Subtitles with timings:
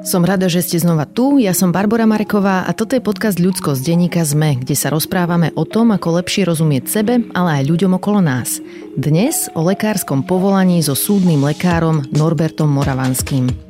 [0.00, 1.36] Som rada, že ste znova tu.
[1.36, 5.52] Ja som Barbara Mareková a toto je podcast Ľudsko z denníka ZME, kde sa rozprávame
[5.52, 8.64] o tom, ako lepšie rozumieť sebe, ale aj ľuďom okolo nás.
[8.96, 13.69] Dnes o lekárskom povolaní so súdnym lekárom Norbertom Moravanským.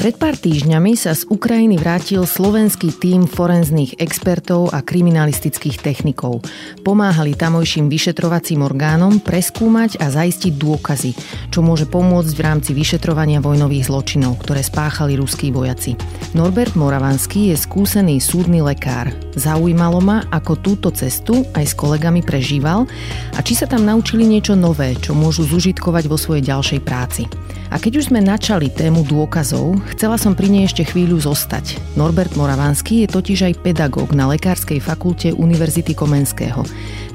[0.00, 6.40] Pred pár týždňami sa z Ukrajiny vrátil slovenský tím forenzných expertov a kriminalistických technikov.
[6.80, 11.12] Pomáhali tamojším vyšetrovacím orgánom preskúmať a zaistiť dôkazy,
[11.52, 16.00] čo môže pomôcť v rámci vyšetrovania vojnových zločinov, ktoré spáchali ruskí vojaci.
[16.32, 19.12] Norbert Moravanský je skúsený súdny lekár.
[19.36, 22.88] Zaujímalo ma, ako túto cestu aj s kolegami prežíval
[23.36, 27.28] a či sa tam naučili niečo nové, čo môžu zužitkovať vo svojej ďalšej práci.
[27.70, 31.78] A keď už sme načali tému dôkazov, chcela som pri nej ešte chvíľu zostať.
[31.98, 36.62] Norbert Moravanský je totiž aj pedagóg na Lekárskej fakulte Univerzity Komenského.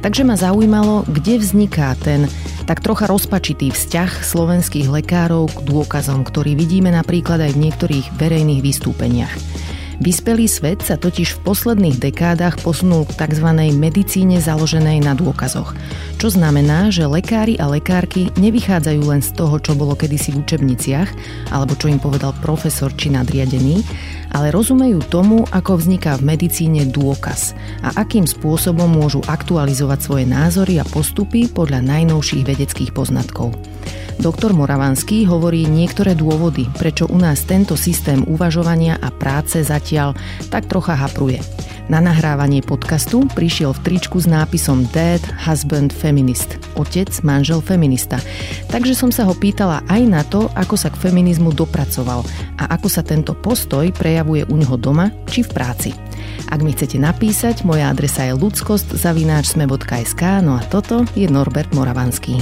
[0.03, 2.29] Takže ma zaujímalo, kde vzniká ten
[2.65, 8.61] tak trocha rozpačitý vzťah slovenských lekárov k dôkazom, ktorý vidíme napríklad aj v niektorých verejných
[8.61, 9.33] vystúpeniach.
[10.03, 13.47] Vyspelý svet sa totiž v posledných dekádach posunul k tzv.
[13.71, 15.71] medicíne založenej na dôkazoch.
[16.19, 21.09] Čo znamená, že lekári a lekárky nevychádzajú len z toho, čo bolo kedysi v učebniciach,
[21.55, 23.87] alebo čo im povedal profesor či nadriadený,
[24.35, 30.83] ale rozumejú tomu, ako vzniká v medicíne dôkaz a akým spôsobom môžu aktualizovať svoje názory
[30.83, 33.55] a postupy podľa najnovších vedeckých poznatkov.
[34.19, 40.15] Doktor Moravanský hovorí niektoré dôvody, prečo u nás tento systém uvažovania a práce zatiaľ
[40.51, 41.39] tak trocha hapruje.
[41.85, 46.57] Na nahrávanie podcastu prišiel v tričku s nápisom Dad, Husband, Feminist.
[46.73, 48.17] Otec, manžel, feminista.
[48.73, 52.25] Takže som sa ho pýtala aj na to, ako sa k feminizmu dopracoval
[52.57, 55.89] a ako sa tento postoj prejavuje u neho doma či v práci.
[56.49, 62.41] Ak mi chcete napísať, moja adresa je ludskost.sme.sk no a toto je Norbert Moravanský.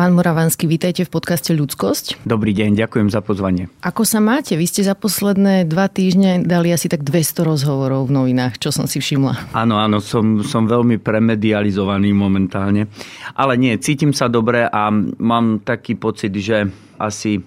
[0.00, 2.24] Pán Moravanský, vítajte v podcaste Ľudskosť.
[2.24, 3.68] Dobrý deň, ďakujem za pozvanie.
[3.84, 4.56] Ako sa máte?
[4.56, 8.88] Vy ste za posledné dva týždne dali asi tak 200 rozhovorov v novinách, čo som
[8.88, 9.52] si všimla.
[9.52, 12.88] Áno, áno, som, som veľmi premedializovaný momentálne.
[13.36, 14.88] Ale nie, cítim sa dobre a
[15.20, 16.64] mám taký pocit, že
[16.96, 17.44] asi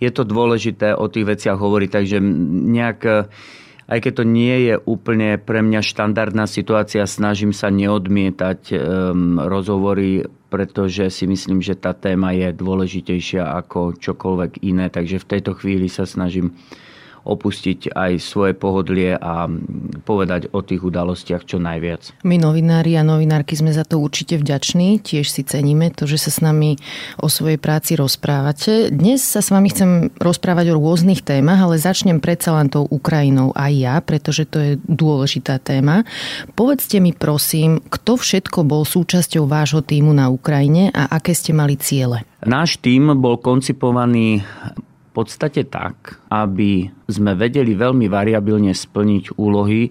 [0.00, 2.16] je to dôležité o tých veciach hovoriť, takže
[2.80, 3.28] nejak
[3.90, 10.30] aj keď to nie je úplne pre mňa štandardná situácia, snažím sa neodmietať um, rozhovory,
[10.46, 14.94] pretože si myslím, že tá téma je dôležitejšia ako čokoľvek iné.
[14.94, 16.54] Takže v tejto chvíli sa snažím
[17.24, 19.48] opustiť aj svoje pohodlie a
[20.04, 22.24] povedať o tých udalostiach čo najviac.
[22.24, 26.30] My novinári a novinárky sme za to určite vďační, tiež si ceníme to, že sa
[26.32, 26.80] s nami
[27.20, 28.88] o svojej práci rozprávate.
[28.88, 33.52] Dnes sa s vami chcem rozprávať o rôznych témach, ale začnem predsa len tou Ukrajinou
[33.54, 36.02] aj ja, pretože to je dôležitá téma.
[36.56, 41.76] Povedzte mi prosím, kto všetko bol súčasťou vášho týmu na Ukrajine a aké ste mali
[41.76, 42.24] ciele?
[42.40, 44.40] Náš tým bol koncipovaný
[45.10, 49.90] podstate tak, aby sme vedeli veľmi variabilne splniť úlohy,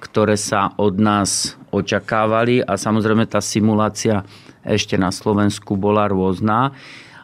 [0.00, 2.64] ktoré sa od nás očakávali.
[2.64, 4.24] A samozrejme tá simulácia
[4.64, 6.72] ešte na Slovensku bola rôzna,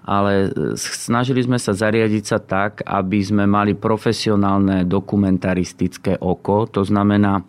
[0.05, 7.45] ale snažili sme sa zariadiť sa tak, aby sme mali profesionálne dokumentaristické oko, to znamená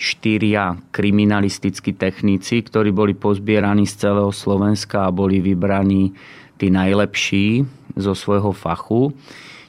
[0.00, 6.16] štyria kriminalistickí techníci, ktorí boli pozbieraní z celého Slovenska a boli vybraní
[6.56, 9.14] tí najlepší zo svojho fachu,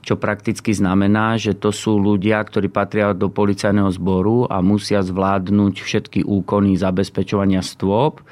[0.01, 5.73] čo prakticky znamená, že to sú ľudia, ktorí patria do policajného zboru a musia zvládnuť
[5.77, 8.25] všetky úkony zabezpečovania stôp.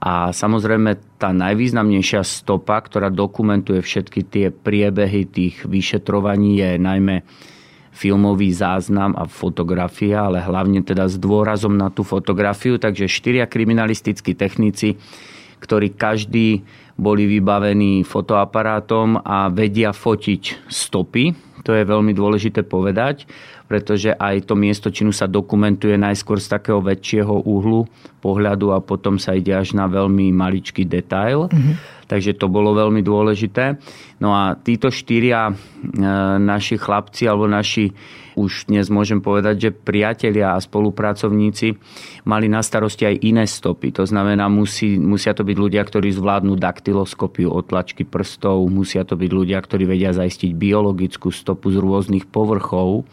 [0.00, 7.20] A samozrejme tá najvýznamnejšia stopa, ktorá dokumentuje všetky tie priebehy tých vyšetrovaní je najmä
[7.90, 12.80] filmový záznam a fotografia, ale hlavne teda s dôrazom na tú fotografiu.
[12.80, 14.96] Takže štyria kriminalistickí technici,
[15.60, 16.64] ktorí každý
[17.00, 21.32] boli vybavení fotoaparátom a vedia fotiť stopy.
[21.64, 23.24] To je veľmi dôležité povedať,
[23.68, 27.88] pretože aj to miesto činu sa dokumentuje najskôr z takého väčšieho uhlu
[28.20, 31.48] pohľadu a potom sa ide až na veľmi maličký detail.
[31.48, 33.78] Mm-hmm takže to bolo veľmi dôležité.
[34.18, 35.54] No a títo štyria e,
[36.42, 37.94] naši chlapci alebo naši
[38.40, 41.76] už dnes môžem povedať, že priatelia a spolupracovníci
[42.24, 43.92] mali na starosti aj iné stopy.
[44.00, 49.30] To znamená, musí, musia to byť ľudia, ktorí zvládnu daktyloskopiu, otlačky prstov, musia to byť
[49.30, 53.04] ľudia, ktorí vedia zaistiť biologickú stopu z rôznych povrchov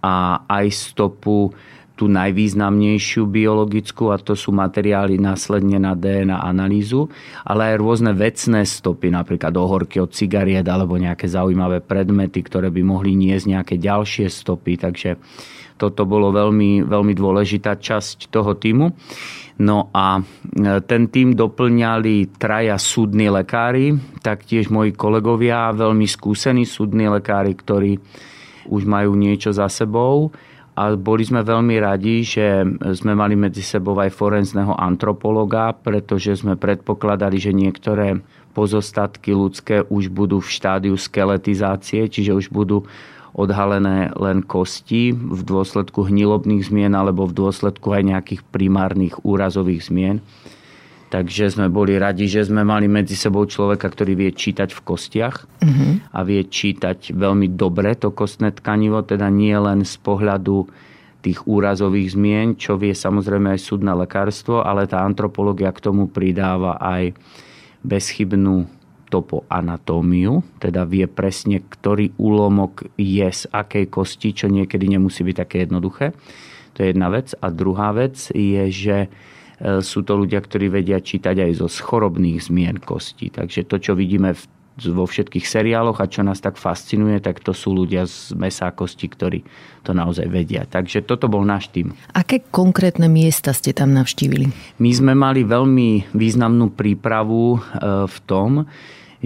[0.00, 1.52] a aj stopu
[1.96, 7.08] tú najvýznamnejšiu biologickú a to sú materiály následne na DNA analýzu,
[7.42, 12.84] ale aj rôzne vecné stopy, napríklad ohorky od cigariet alebo nejaké zaujímavé predmety, ktoré by
[12.84, 14.76] mohli niesť nejaké ďalšie stopy.
[14.76, 15.16] Takže
[15.80, 18.92] toto bolo veľmi, veľmi dôležitá časť toho týmu.
[19.56, 20.22] No a e,
[20.84, 27.96] ten tým doplňali traja súdni lekári, taktiež moji kolegovia, veľmi skúsení súdni lekári, ktorí
[28.68, 30.28] už majú niečo za sebou
[30.76, 32.60] a boli sme veľmi radi, že
[32.92, 38.20] sme mali medzi sebou aj forenzného antropologa, pretože sme predpokladali, že niektoré
[38.52, 42.84] pozostatky ľudské už budú v štádiu skeletizácie, čiže už budú
[43.36, 50.24] odhalené len kosti v dôsledku hnilobných zmien alebo v dôsledku aj nejakých primárnych úrazových zmien.
[51.16, 55.48] Takže sme boli radi, že sme mali medzi sebou človeka, ktorý vie čítať v kostiach
[55.48, 56.12] uh-huh.
[56.12, 60.68] a vie čítať veľmi dobre to kostné tkanivo, teda nie len z pohľadu
[61.24, 66.76] tých úrazových zmien, čo vie samozrejme aj súdne lekárstvo, ale tá antropológia k tomu pridáva
[66.84, 67.16] aj
[67.80, 68.68] bezchybnú
[69.08, 75.56] topoanatómiu, teda vie presne, ktorý úlomok je z akej kosti, čo niekedy nemusí byť také
[75.64, 76.12] jednoduché.
[76.76, 77.32] To je jedna vec.
[77.40, 79.08] A druhá vec je, že
[79.60, 83.32] sú to ľudia, ktorí vedia čítať aj zo schorobných zmien kosti.
[83.32, 84.42] Takže to, čo vidíme v
[84.84, 88.76] vo všetkých seriáloch a čo nás tak fascinuje, tak to sú ľudia z mesa a
[88.76, 89.40] kosti, ktorí
[89.80, 90.68] to naozaj vedia.
[90.68, 91.96] Takže toto bol náš tým.
[92.12, 94.52] Aké konkrétne miesta ste tam navštívili?
[94.76, 97.58] My sme mali veľmi významnú prípravu e,
[98.04, 98.68] v tom,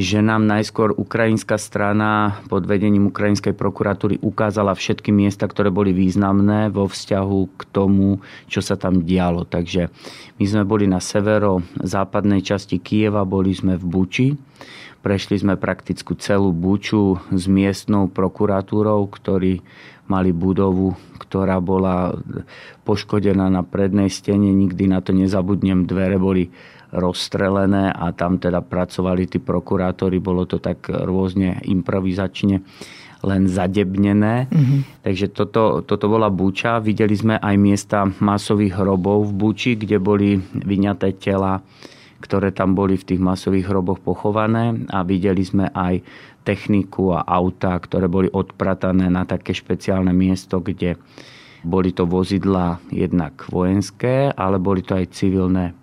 [0.00, 6.72] že nám najskôr ukrajinská strana pod vedením ukrajinskej prokuratúry ukázala všetky miesta, ktoré boli významné
[6.72, 9.44] vo vzťahu k tomu, čo sa tam dialo.
[9.44, 9.92] Takže
[10.40, 14.28] my sme boli na severo-západnej časti Kieva, boli sme v Buči.
[15.04, 19.60] Prešli sme praktickú celú Buču s miestnou prokuratúrou, ktorí
[20.08, 22.16] mali budovu, ktorá bola
[22.88, 24.48] poškodená na prednej stene.
[24.48, 25.84] Nikdy na to nezabudnem.
[25.84, 26.48] Dvere boli
[26.90, 32.62] rozstrelené a tam teda pracovali tí prokurátori, bolo to tak rôzne improvizačne
[33.20, 34.48] len zadebnené.
[34.48, 35.04] Mm-hmm.
[35.04, 36.80] Takže toto, toto bola Buča.
[36.80, 41.60] Videli sme aj miesta masových hrobov v Buči, kde boli vyňaté tela,
[42.24, 46.00] ktoré tam boli v tých masových hroboch pochované a videli sme aj
[46.44, 50.96] techniku a auta, ktoré boli odpratané na také špeciálne miesto, kde
[51.60, 55.76] boli to vozidla jednak vojenské, ale boli to aj civilné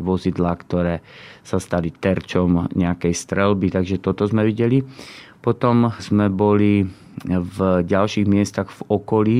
[0.00, 1.04] vozidlá, ktoré
[1.44, 4.82] sa stali terčom nejakej strelby, takže toto sme videli.
[5.44, 6.88] Potom sme boli
[7.28, 9.38] v ďalších miestach v okolí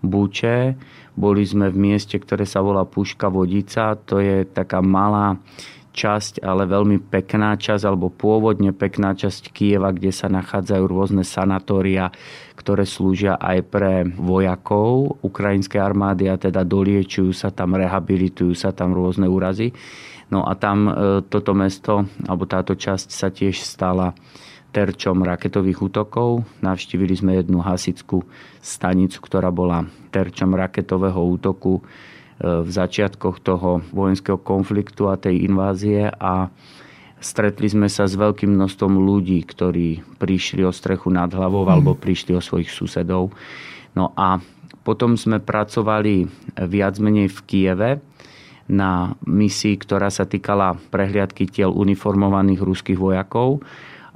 [0.00, 0.76] Buče.
[1.16, 3.96] Boli sme v mieste, ktoré sa volá Puška Vodica.
[4.08, 5.36] To je taká malá
[5.96, 12.12] časť, ale veľmi pekná časť, alebo pôvodne pekná časť Kieva, kde sa nachádzajú rôzne sanatória,
[12.60, 18.92] ktoré slúžia aj pre vojakov ukrajinskej armády a teda doliečujú sa tam, rehabilitujú sa tam
[18.92, 19.72] rôzne úrazy.
[20.28, 20.92] No a tam e,
[21.24, 24.12] toto mesto, alebo táto časť sa tiež stala
[24.74, 26.44] terčom raketových útokov.
[26.60, 28.26] Navštívili sme jednu hasickú
[28.60, 31.80] stanicu, ktorá bola terčom raketového útoku
[32.40, 36.52] v začiatkoch toho vojenského konfliktu a tej invázie a
[37.16, 41.70] stretli sme sa s veľkým množstvom ľudí, ktorí prišli o strechu nad hlavou mm.
[41.72, 43.32] alebo prišli o svojich susedov.
[43.96, 44.36] No a
[44.84, 46.28] potom sme pracovali
[46.68, 47.90] viac menej v Kieve
[48.68, 53.64] na misii, ktorá sa týkala prehliadky tiel uniformovaných ruských vojakov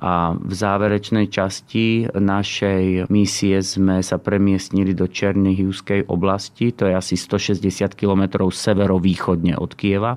[0.00, 7.20] a v záverečnej časti našej misie sme sa premiestnili do Černihivskej oblasti, to je asi
[7.20, 10.16] 160 km severovýchodne od Kieva,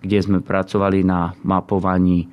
[0.00, 2.24] kde sme pracovali na mapovaní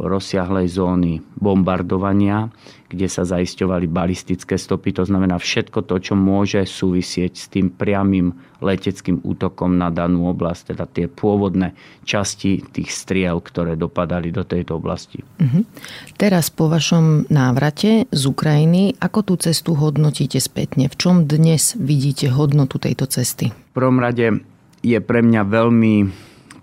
[0.00, 2.48] rozsiahlej zóny bombardovania,
[2.88, 4.96] kde sa zaisťovali balistické stopy.
[4.96, 8.32] To znamená všetko to, čo môže súvisieť s tým priamým
[8.64, 11.76] leteckým útokom na danú oblasť, teda tie pôvodné
[12.08, 15.20] časti tých striel, ktoré dopadali do tejto oblasti.
[15.20, 15.68] Uh-huh.
[16.16, 20.88] Teraz po vašom návrate z Ukrajiny, ako tú cestu hodnotíte spätne?
[20.88, 23.52] V čom dnes vidíte hodnotu tejto cesty?
[23.52, 24.40] V prvom rade
[24.80, 25.94] je pre mňa veľmi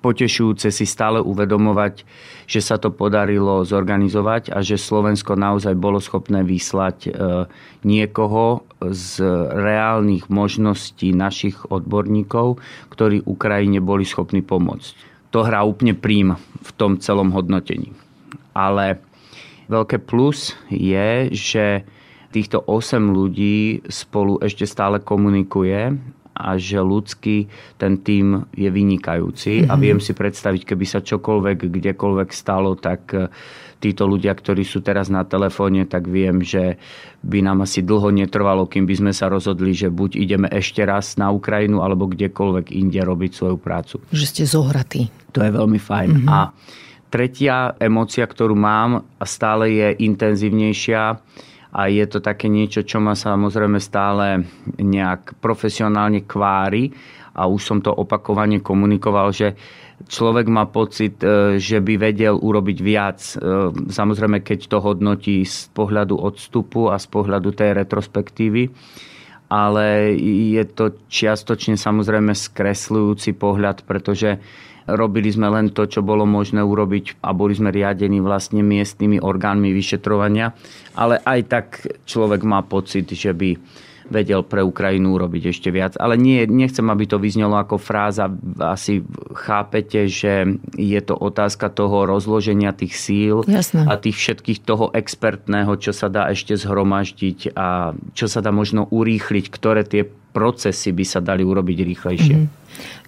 [0.03, 2.03] potešujúce si stále uvedomovať,
[2.43, 7.11] že sa to podarilo zorganizovať a že Slovensko naozaj bolo schopné vyslať e,
[7.87, 9.23] niekoho z
[9.55, 12.59] reálnych možností našich odborníkov,
[12.91, 15.15] ktorí Ukrajine boli schopní pomôcť.
[15.31, 17.95] To hrá úplne prím v tom celom hodnotení.
[18.51, 18.99] Ale
[19.71, 21.87] veľké plus je, že
[22.35, 25.95] týchto 8 ľudí spolu ešte stále komunikuje
[26.33, 27.47] a že ľudský
[27.77, 29.71] ten tým je vynikajúci mm-hmm.
[29.71, 29.81] a mhm.
[29.81, 33.13] viem si predstaviť, keby sa čokoľvek kdekoľvek stalo, tak
[33.83, 36.79] títo ľudia, ktorí sú teraz na telefóne, tak viem, že
[37.19, 41.19] by nám asi dlho netrvalo, kým by sme sa rozhodli, že buď ideme ešte raz
[41.19, 43.99] na Ukrajinu, alebo kdekoľvek inde robiť svoju prácu.
[44.15, 45.11] Že ste zohratí.
[45.35, 46.09] To je veľmi fajn.
[46.15, 46.31] Mm-hmm.
[46.31, 46.55] A
[47.11, 51.19] tretia emócia, ktorú mám a stále je intenzívnejšia
[51.73, 54.45] a je to také niečo, čo ma samozrejme stále
[54.77, 56.93] nejak profesionálne kvári
[57.33, 59.57] a už som to opakovane komunikoval, že
[60.05, 63.19] človek má pocit, e, že by vedel urobiť viac.
[63.25, 63.35] E,
[63.89, 68.69] samozrejme, keď to hodnotí z pohľadu odstupu a z pohľadu tej retrospektívy.
[69.49, 70.17] Ale
[70.57, 74.41] je to čiastočne samozrejme skresľujúci pohľad, pretože
[74.87, 79.71] robili sme len to, čo bolo možné urobiť a boli sme riadení vlastne miestnymi orgánmi
[79.71, 80.55] vyšetrovania.
[80.93, 81.67] Ale aj tak
[82.05, 83.57] človek má pocit, že by
[84.11, 85.95] vedel pre Ukrajinu urobiť ešte viac.
[85.95, 88.27] Ale nie, nechcem, aby to vyznelo ako fráza.
[88.59, 89.03] Asi
[89.35, 93.87] chápete, že je to otázka toho rozloženia tých síl Jasne.
[93.87, 98.87] a tých všetkých toho expertného, čo sa dá ešte zhromaždiť a čo sa dá možno
[98.91, 102.37] urýchliť, ktoré tie procesy by sa dali urobiť rýchlejšie.
[102.41, 102.62] Mm.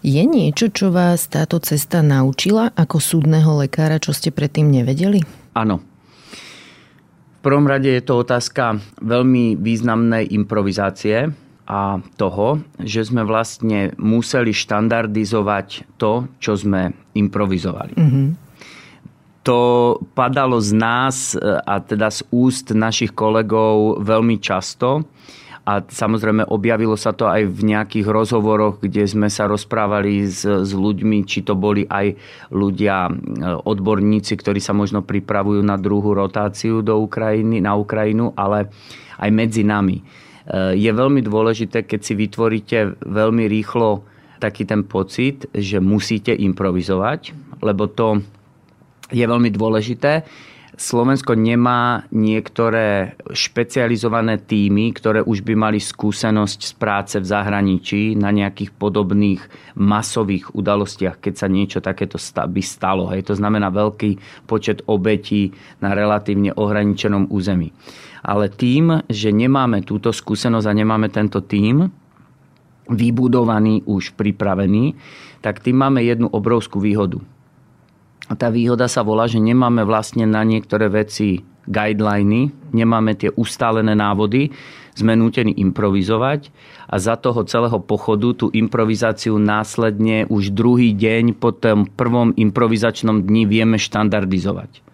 [0.05, 5.25] Je niečo, čo vás táto cesta naučila ako súdneho lekára, čo ste predtým nevedeli?
[5.57, 5.95] Áno
[7.45, 11.29] prvom rade je to otázka veľmi významnej improvizácie
[11.69, 17.93] a toho, že sme vlastne museli štandardizovať to, čo sme improvizovali.
[17.93, 18.27] Mm-hmm.
[19.45, 19.61] To
[20.17, 25.05] padalo z nás a teda z úst našich kolegov veľmi často
[25.65, 30.71] a samozrejme objavilo sa to aj v nejakých rozhovoroch, kde sme sa rozprávali s, s
[30.77, 32.13] ľuďmi, či to boli aj
[32.53, 33.11] ľudia, e,
[33.65, 38.69] odborníci, ktorí sa možno pripravujú na druhú rotáciu do Ukrajiny, na Ukrajinu, ale
[39.17, 40.05] aj medzi nami.
[40.45, 44.05] E, je veľmi dôležité, keď si vytvoríte veľmi rýchlo
[44.37, 47.33] taký ten pocit, že musíte improvizovať,
[47.65, 48.21] lebo to
[49.09, 50.21] je veľmi dôležité
[50.75, 58.35] Slovensko nemá niektoré špecializované týmy, ktoré už by mali skúsenosť z práce v zahraničí na
[58.35, 59.39] nejakých podobných
[59.79, 63.07] masových udalostiach, keď sa niečo takéto by stalo.
[63.07, 63.31] Hej.
[63.31, 67.71] To znamená veľký počet obetí na relatívne ohraničenom území.
[68.25, 71.87] Ale tým, že nemáme túto skúsenosť a nemáme tento tým,
[72.85, 74.93] vybudovaný, už pripravený,
[75.39, 77.34] tak tým máme jednu obrovskú výhodu
[78.25, 83.93] a tá výhoda sa volá, že nemáme vlastne na niektoré veci guideliny, nemáme tie ustálené
[83.93, 84.49] návody,
[84.95, 86.49] sme nútení improvizovať
[86.87, 93.27] a za toho celého pochodu tú improvizáciu následne už druhý deň po tom prvom improvizačnom
[93.27, 94.85] dni vieme štandardizovať.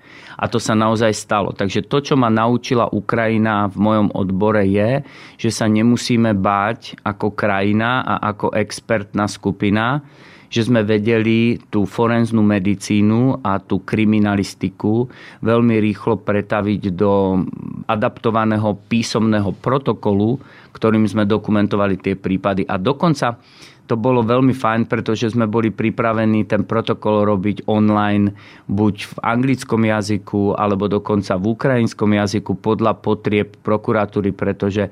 [0.41, 1.53] A to sa naozaj stalo.
[1.53, 5.05] Takže to, čo ma naučila Ukrajina v mojom odbore je,
[5.37, 10.01] že sa nemusíme báť ako krajina a ako expertná skupina,
[10.51, 15.07] že sme vedeli tú forenznú medicínu a tú kriminalistiku
[15.39, 17.39] veľmi rýchlo pretaviť do
[17.87, 20.43] adaptovaného písomného protokolu,
[20.75, 22.67] ktorým sme dokumentovali tie prípady.
[22.67, 23.39] A dokonca
[23.91, 28.31] to bolo veľmi fajn, pretože sme boli pripravení ten protokol robiť online
[28.71, 34.87] buď v anglickom jazyku alebo dokonca v ukrajinskom jazyku podľa potrieb prokuratúry, pretože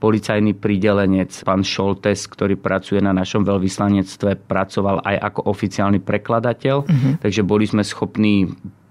[0.00, 7.12] policajný prídelenec, pán Šoltes, ktorý pracuje na našom veľvyslanectve, pracoval aj ako oficiálny prekladateľ, uh-huh.
[7.20, 8.48] takže boli sme schopní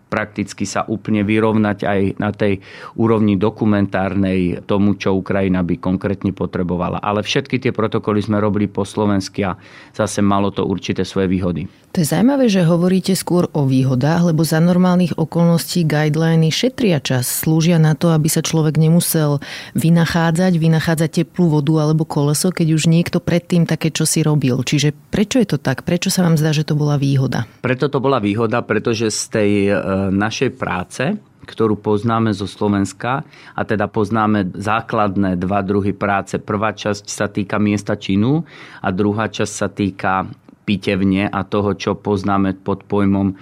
[0.09, 2.59] prakticky sa úplne vyrovnať aj na tej
[2.97, 6.97] úrovni dokumentárnej tomu, čo Ukrajina by konkrétne potrebovala.
[6.99, 9.55] Ale všetky tie protokoly sme robili po slovensky a
[9.93, 11.69] zase malo to určité svoje výhody.
[11.89, 17.25] To je zaujímavé, že hovoríte skôr o výhodách, lebo za normálnych okolností guideliny šetria čas,
[17.25, 19.41] slúžia na to, aby sa človek nemusel
[19.73, 24.61] vynachádzať, vynachádzať teplú vodu alebo koleso, keď už niekto predtým také čo si robil.
[24.61, 25.81] Čiže prečo je to tak?
[25.81, 27.49] Prečo sa vám zdá, že to bola výhoda?
[27.65, 29.73] Preto to bola výhoda, pretože z tej e,
[30.07, 33.25] našej práce, ktorú poznáme zo Slovenska
[33.57, 36.37] a teda poznáme základné dva druhy práce.
[36.37, 38.45] Prvá časť sa týka miesta činu
[38.79, 40.29] a druhá časť sa týka
[40.69, 43.35] pitevne a toho, čo poznáme pod pojmom e,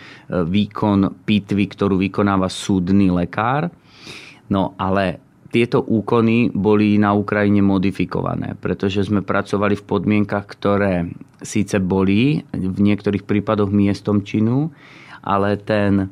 [0.47, 3.67] výkon pitvy, ktorú vykonáva súdny lekár.
[4.47, 5.19] No ale
[5.51, 11.11] tieto úkony boli na Ukrajine modifikované, pretože sme pracovali v podmienkach, ktoré
[11.43, 14.71] síce boli v niektorých prípadoch miestom činu,
[15.19, 16.07] ale ten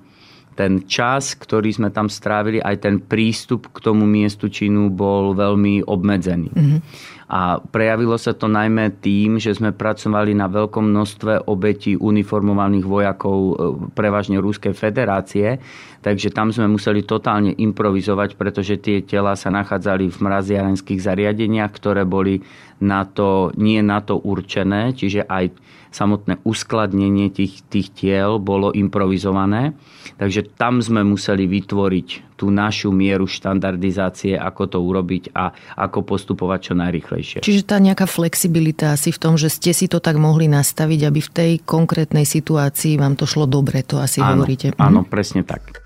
[0.56, 5.84] ten čas, ktorý sme tam strávili, aj ten prístup k tomu miestu činu bol veľmi
[5.84, 6.50] obmedzený.
[6.56, 6.80] Mm-hmm.
[7.26, 13.38] A prejavilo sa to najmä tým, že sme pracovali na veľkom množstve obetí uniformovaných vojakov
[13.42, 13.54] e,
[13.98, 15.58] prevažne Ruskej federácie,
[16.06, 22.06] takže tam sme museli totálne improvizovať, pretože tie tela sa nachádzali v mraziarenských zariadeniach, ktoré
[22.06, 22.46] boli
[22.78, 25.50] na to, nie na to určené, čiže aj
[25.96, 29.72] samotné uskladnenie tých, tých tiel bolo improvizované.
[30.20, 36.60] Takže tam sme museli vytvoriť tú našu mieru štandardizácie, ako to urobiť a ako postupovať
[36.72, 37.40] čo najrychlejšie.
[37.48, 41.20] Čiže tá nejaká flexibilita asi v tom, že ste si to tak mohli nastaviť, aby
[41.24, 44.76] v tej konkrétnej situácii vám to šlo dobre, to asi áno, hovoríte.
[44.76, 45.10] Áno, mhm.
[45.10, 45.86] presne tak.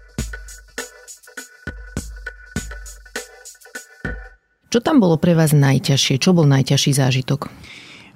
[4.70, 6.22] Čo tam bolo pre vás najťažšie?
[6.22, 7.50] Čo bol najťažší zážitok?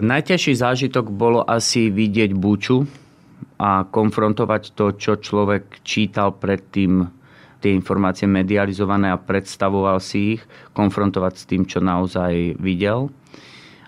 [0.03, 2.83] Najťažší zážitok bolo asi vidieť buču
[3.55, 7.07] a konfrontovať to, čo človek čítal predtým,
[7.63, 10.43] tie informácie medializované a predstavoval si ich,
[10.75, 13.15] konfrontovať s tým, čo naozaj videl.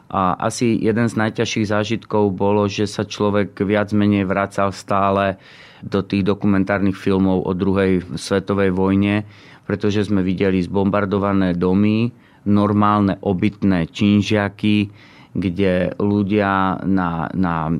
[0.07, 5.35] A asi jeden z najťažších zážitkov bolo, že sa človek viac menej vracal stále
[5.83, 9.27] do tých dokumentárnych filmov o druhej svetovej vojne,
[9.67, 12.07] pretože sme videli zbombardované domy,
[12.47, 17.75] normálne obytné činžiaky, kde ľudia na, na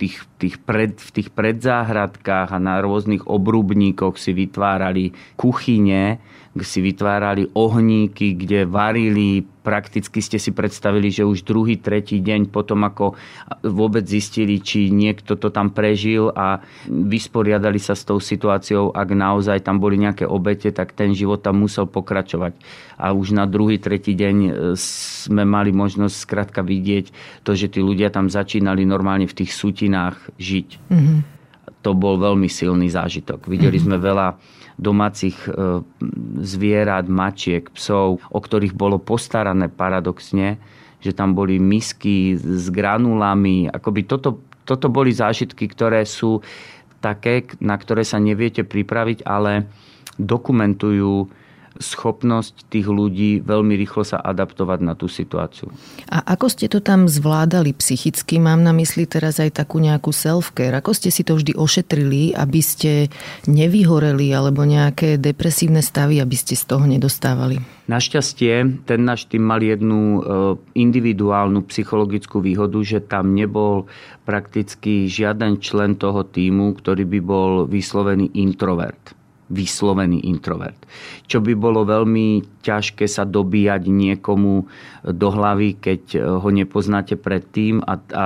[0.00, 6.18] tých, tých pred, v tých predzáhradkách a na rôznych obrubníkoch si vytvárali kuchyne,
[6.62, 12.86] si vytvárali ohníky, kde varili, prakticky ste si predstavili, že už druhý, tretí deň potom,
[12.86, 13.18] ako
[13.66, 19.66] vôbec zistili, či niekto to tam prežil a vysporiadali sa s tou situáciou, ak naozaj
[19.66, 22.54] tam boli nejaké obete, tak ten život tam musel pokračovať.
[23.02, 27.10] A už na druhý, tretí deň e, sme mali možnosť skrátka vidieť
[27.42, 30.68] to, že tí ľudia tam začínali normálne v tých sutinách žiť.
[30.86, 31.18] Mm-hmm.
[31.82, 33.50] To bol veľmi silný zážitok.
[33.50, 33.90] Videli mm-hmm.
[33.90, 34.28] sme veľa
[34.78, 35.50] domácich e,
[36.42, 40.58] zvierat, mačiek, psov, o ktorých bolo postarané paradoxne,
[40.98, 43.70] že tam boli misky s granulami.
[43.70, 46.40] Akoby toto, toto boli zážitky, ktoré sú
[47.04, 49.68] také, na ktoré sa neviete pripraviť, ale
[50.16, 51.28] dokumentujú
[51.78, 55.70] schopnosť tých ľudí veľmi rýchlo sa adaptovať na tú situáciu.
[56.06, 58.38] A ako ste to tam zvládali psychicky?
[58.38, 60.78] Mám na mysli teraz aj takú nejakú self-care.
[60.78, 63.10] Ako ste si to vždy ošetrili, aby ste
[63.50, 67.58] nevyhoreli alebo nejaké depresívne stavy, aby ste z toho nedostávali?
[67.84, 70.20] Našťastie ten náš tým mal jednu e,
[70.72, 73.84] individuálnu psychologickú výhodu, že tam nebol
[74.24, 79.12] prakticky žiaden člen toho týmu, ktorý by bol vyslovený introvert
[79.54, 80.76] vyslovený introvert.
[81.30, 84.66] Čo by bolo veľmi ťažké sa dobíjať niekomu
[85.06, 86.02] do hlavy, keď
[86.42, 88.24] ho nepoznáte predtým a, a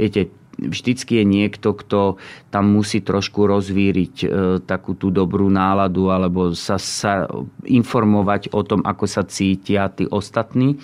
[0.00, 2.20] viete, vždycky je niekto, kto
[2.52, 4.26] tam musí trošku rozvíriť e,
[4.60, 7.24] takú tú dobrú náladu alebo sa, sa
[7.64, 10.76] informovať o tom, ako sa cítia tí ostatní.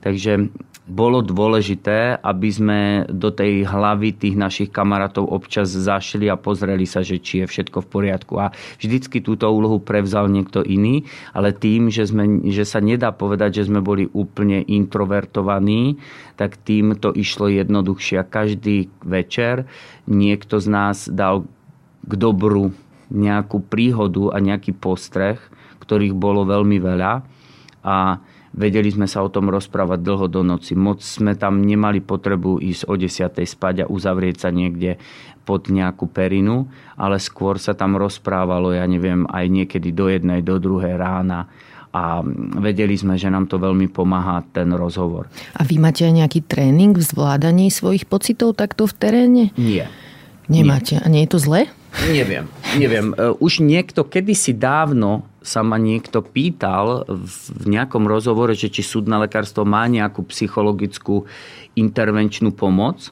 [0.00, 0.48] Takže
[0.88, 2.80] bolo dôležité, aby sme
[3.12, 7.84] do tej hlavy tých našich kamarátov občas zašli a pozreli sa, že či je všetko
[7.84, 8.34] v poriadku.
[8.40, 11.04] A vždycky túto úlohu prevzal niekto iný,
[11.36, 16.00] ale tým, že, sme, že sa nedá povedať, že sme boli úplne introvertovaní,
[16.40, 18.16] tak tým to išlo jednoduchšie.
[18.16, 19.68] A každý večer
[20.08, 21.44] niekto z nás dal
[22.08, 22.72] k dobru
[23.12, 25.36] nejakú príhodu a nejaký postreh,
[25.84, 27.12] ktorých bolo veľmi veľa.
[27.84, 28.20] A
[28.54, 30.72] Vedeli sme sa o tom rozprávať dlho do noci.
[30.72, 33.44] Moc sme tam nemali potrebu ísť o 10.
[33.44, 34.96] spať a uzavrieť sa niekde
[35.48, 40.60] pod nejakú perinu, ale skôr sa tam rozprávalo, ja neviem, aj niekedy do jednej, do
[40.60, 41.48] druhej rána
[41.88, 42.20] a
[42.60, 45.32] vedeli sme, že nám to veľmi pomáha ten rozhovor.
[45.56, 49.44] A vy máte aj nejaký tréning v zvládaní svojich pocitov takto v teréne?
[49.56, 49.88] Nie.
[50.52, 51.00] Nemáte.
[51.00, 51.04] Nie.
[51.04, 51.64] A nie je to zle?
[52.12, 52.44] Neviem,
[52.76, 53.16] neviem.
[53.16, 59.16] E, už niekto kedysi dávno sa ma niekto pýtal v nejakom rozhovore, že či súdne
[59.16, 61.24] lekárstvo má nejakú psychologickú
[61.72, 63.08] intervenčnú pomoc.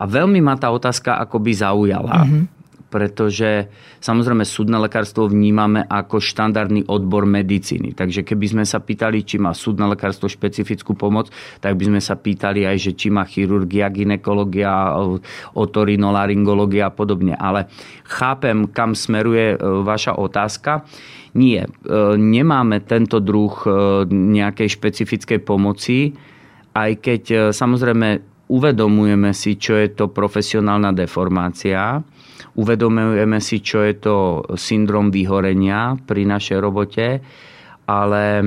[0.00, 2.24] A veľmi ma tá otázka akoby zaujala.
[2.24, 3.66] Mm-hmm pretože
[3.98, 7.92] samozrejme súdne lekárstvo vnímame ako štandardný odbor medicíny.
[7.92, 12.14] Takže keby sme sa pýtali, či má súdne lekárstvo špecifickú pomoc, tak by sme sa
[12.14, 14.96] pýtali aj, že či má chirurgia, ginekológia,
[15.52, 17.34] otorinolaryngológia a podobne.
[17.34, 17.66] Ale
[18.06, 20.86] chápem, kam smeruje e, vaša otázka.
[21.36, 21.70] Nie, e,
[22.16, 23.70] nemáme tento druh e,
[24.08, 26.16] nejakej špecifickej pomoci,
[26.72, 27.22] aj keď
[27.56, 28.08] samozrejme
[28.52, 32.04] uvedomujeme si, čo je to profesionálna deformácia
[32.56, 34.16] Uvedomujeme si, čo je to
[34.56, 37.20] syndrom vyhorenia pri našej robote,
[37.84, 38.46] ale e,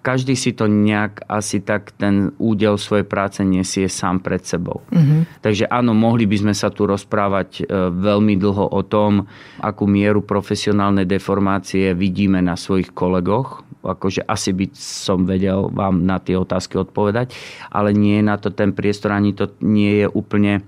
[0.00, 4.82] každý si to nejak asi tak ten údel svojej práce nesie sám pred sebou.
[4.94, 5.42] Mm-hmm.
[5.42, 9.26] Takže áno, mohli by sme sa tu rozprávať e, veľmi dlho o tom,
[9.58, 13.66] akú mieru profesionálnej deformácie vidíme na svojich kolegoch.
[13.82, 17.34] Akože asi by som vedel vám na tie otázky odpovedať,
[17.70, 20.66] ale nie je na to ten priestor, ani to nie je úplne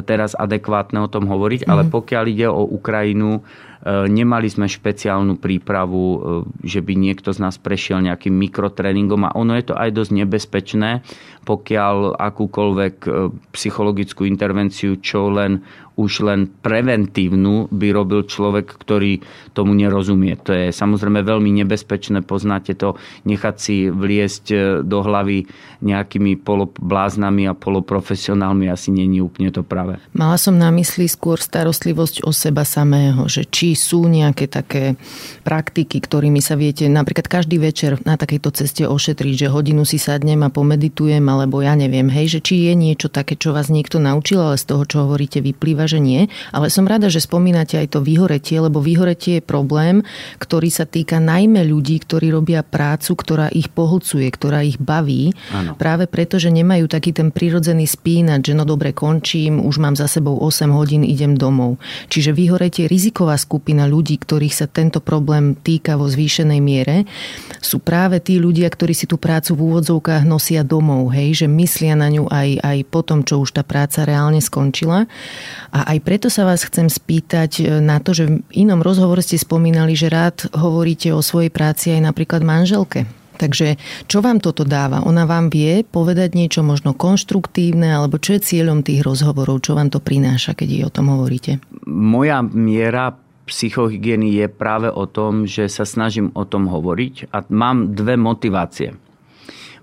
[0.00, 1.72] teraz adekvátne o tom hovoriť, mm-hmm.
[1.72, 1.90] ale mhm.
[1.92, 3.40] pokiaľ ide o Ukrajinu, e,
[3.86, 6.18] nemali sme špeciálnu prípravu, e,
[6.62, 10.90] že by niekto z nás prešiel nejakým mikrotréningom a ono je to aj dosť nebezpečné,
[11.42, 13.10] pokiaľ akúkoľvek e,
[13.54, 15.62] psychologickú intervenciu, čo len
[15.96, 19.20] už len preventívnu by robil človek, ktorý
[19.52, 20.40] tomu nerozumie.
[20.48, 22.96] To je samozrejme veľmi nebezpečné, poznáte to,
[23.28, 25.44] nechať si vliesť e, do hlavy
[25.82, 30.00] nejakými polobláznami a poloprofesionálmi asi není úplne to práve.
[30.16, 34.96] Mala som na mysli skôr starostlivosť o seba samého, že či sú nejaké také
[35.44, 40.40] praktiky, ktorými sa viete napríklad každý večer na takejto ceste ošetriť, že hodinu si sadnem
[40.46, 44.42] a pomeditujem, alebo ja neviem, hej, že či je niečo také, čo vás niekto naučil,
[44.42, 46.28] ale z toho, čo hovoríte, vyplýva že nie.
[46.52, 50.02] Ale som rada, že spomínate aj to vyhoretie, lebo vyhoretie je problém,
[50.42, 55.32] ktorý sa týka najmä ľudí, ktorí robia prácu, ktorá ich pohlcuje, ktorá ich baví.
[55.54, 55.78] Ano.
[55.78, 60.10] Práve preto, že nemajú taký ten prirodzený spínať, že no dobre, končím, už mám za
[60.10, 61.78] sebou 8 hodín, idem domov.
[62.10, 66.96] Čiže vyhoretie riziková skupina ľudí, ktorých sa tento problém týka vo zvýšenej miere,
[67.62, 71.94] sú práve tí ľudia, ktorí si tú prácu v úvodzovkách nosia domov, hej, že myslia
[71.94, 75.06] na ňu aj, aj po tom, čo už tá práca reálne skončila.
[75.70, 79.38] A aj preto sa vás chcem spýtať e, na to, že v inom rozhovore ste
[79.38, 83.06] spomínali, že rád hovoríte o svojej práci aj napríklad manželke.
[83.38, 83.74] Takže
[84.06, 85.02] čo vám toto dáva?
[85.02, 89.64] Ona vám vie povedať niečo možno konštruktívne, alebo čo je cieľom tých rozhovorov?
[89.64, 91.58] Čo vám to prináša, keď jej o tom hovoríte?
[91.88, 93.18] Moja miera
[93.50, 98.94] psychohygieny je práve o tom, že sa snažím o tom hovoriť a mám dve motivácie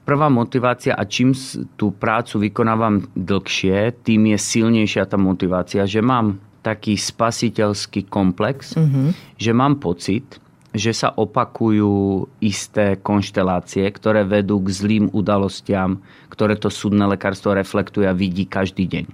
[0.10, 1.38] prvá motivácia a čím
[1.78, 9.38] tú prácu vykonávam dlhšie, tým je silnejšia tá motivácia, že mám taký spasiteľský komplex, mm-hmm.
[9.38, 10.42] že mám pocit,
[10.74, 16.02] že sa opakujú isté konštelácie, ktoré vedú k zlým udalostiam,
[16.34, 19.06] ktoré to súdne lekárstvo reflektuje a vidí každý deň.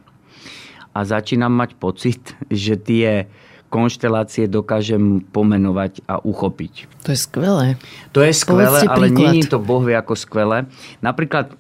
[0.96, 3.28] A začínam mať pocit, že tie
[3.76, 6.88] konštelácie dokážem pomenovať a uchopiť.
[7.04, 7.68] To je skvelé.
[8.16, 10.72] To je skvelé, ale není to bohvie ako skvelé.
[11.04, 11.52] Napríklad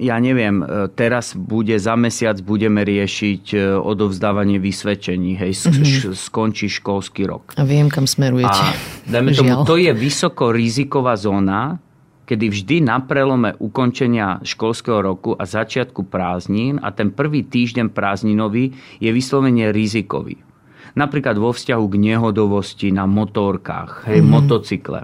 [0.00, 6.16] ja neviem, e, teraz bude za mesiac budeme riešiť e, odovzdávanie vysvedčení, hej, mm-hmm.
[6.16, 7.52] skončí školský rok.
[7.60, 8.48] A viem, kam smerujete.
[8.48, 8.72] A
[9.04, 11.76] dajme tomu, to je vysoko riziková zóna,
[12.24, 18.72] kedy vždy na prelome ukončenia školského roku a začiatku prázdnin a ten prvý týždeň prázdninový
[19.02, 20.40] je vyslovene rizikový.
[20.98, 24.30] Napríklad vo vzťahu k nehodovosti na motorkách, hej, mm-hmm.
[24.30, 25.00] motocykle.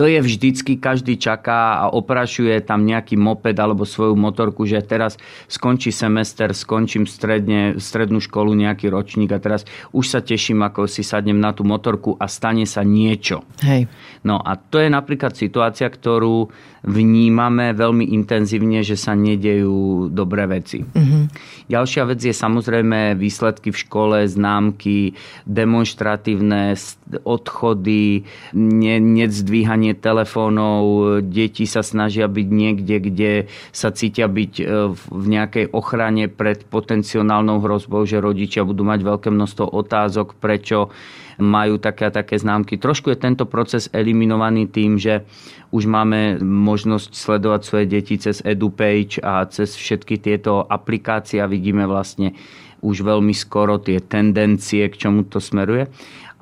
[0.00, 5.20] To je vždycky, každý čaká a oprašuje tam nejaký moped alebo svoju motorku, že teraz
[5.52, 11.04] skončí semester, skončím stredne, strednú školu, nejaký ročník a teraz už sa teším, ako si
[11.04, 13.44] sadnem na tú motorku a stane sa niečo.
[13.60, 13.84] Hej.
[14.24, 16.48] No a to je napríklad situácia, ktorú
[16.82, 20.82] vnímame veľmi intenzívne, že sa nedejú dobré veci.
[20.82, 21.22] Mm-hmm.
[21.70, 25.14] Ďalšia vec je samozrejme výsledky v škole, známky,
[25.46, 26.74] demonstratívne
[27.22, 28.26] odchody,
[28.58, 30.82] ne, nezdvíhanie telefónov,
[31.22, 33.32] deti sa snažia byť niekde, kde
[33.70, 39.28] sa cítia byť e, v nejakej ochrane pred potenciálnou hrozbou, že rodičia budú mať veľké
[39.30, 40.90] množstvo otázok, prečo
[41.38, 42.76] majú také a také známky.
[42.76, 45.24] Trošku je tento proces eliminovaný tým, že
[45.72, 51.88] už máme možnosť sledovať svoje deti cez EduPage a cez všetky tieto aplikácie a vidíme
[51.88, 52.36] vlastne
[52.82, 55.88] už veľmi skoro tie tendencie, k čomu to smeruje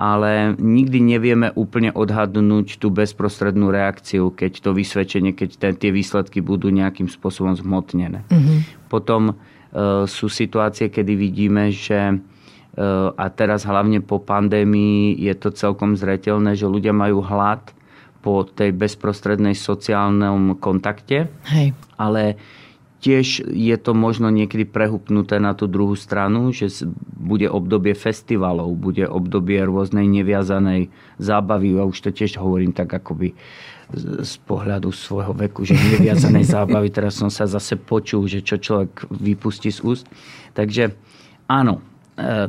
[0.01, 6.41] ale nikdy nevieme úplne odhadnúť tú bezprostrednú reakciu, keď to vysvedčenie, keď ten, tie výsledky
[6.41, 8.25] budú nejakým spôsobom zhmotnené.
[8.25, 8.89] Mm-hmm.
[8.89, 9.33] Potom e,
[10.09, 12.17] sú situácie, kedy vidíme, že
[13.17, 17.75] a teraz hlavne po pandémii je to celkom zretelné, že ľudia majú hlad
[18.23, 21.27] po tej bezprostrednej sociálnom kontakte.
[21.51, 21.75] Hej.
[21.99, 22.39] Ale
[23.01, 26.85] tiež je to možno niekedy prehupnuté na tú druhú stranu, že
[27.17, 31.75] bude obdobie festivalov, bude obdobie rôznej neviazanej zábavy.
[31.81, 33.33] A už to tiež hovorím tak akoby
[34.23, 36.87] z pohľadu svojho veku, že neviazanej zábavy.
[36.93, 40.05] Teraz som sa zase počul, že čo človek vypustí z úst.
[40.53, 40.95] Takže
[41.49, 41.81] áno,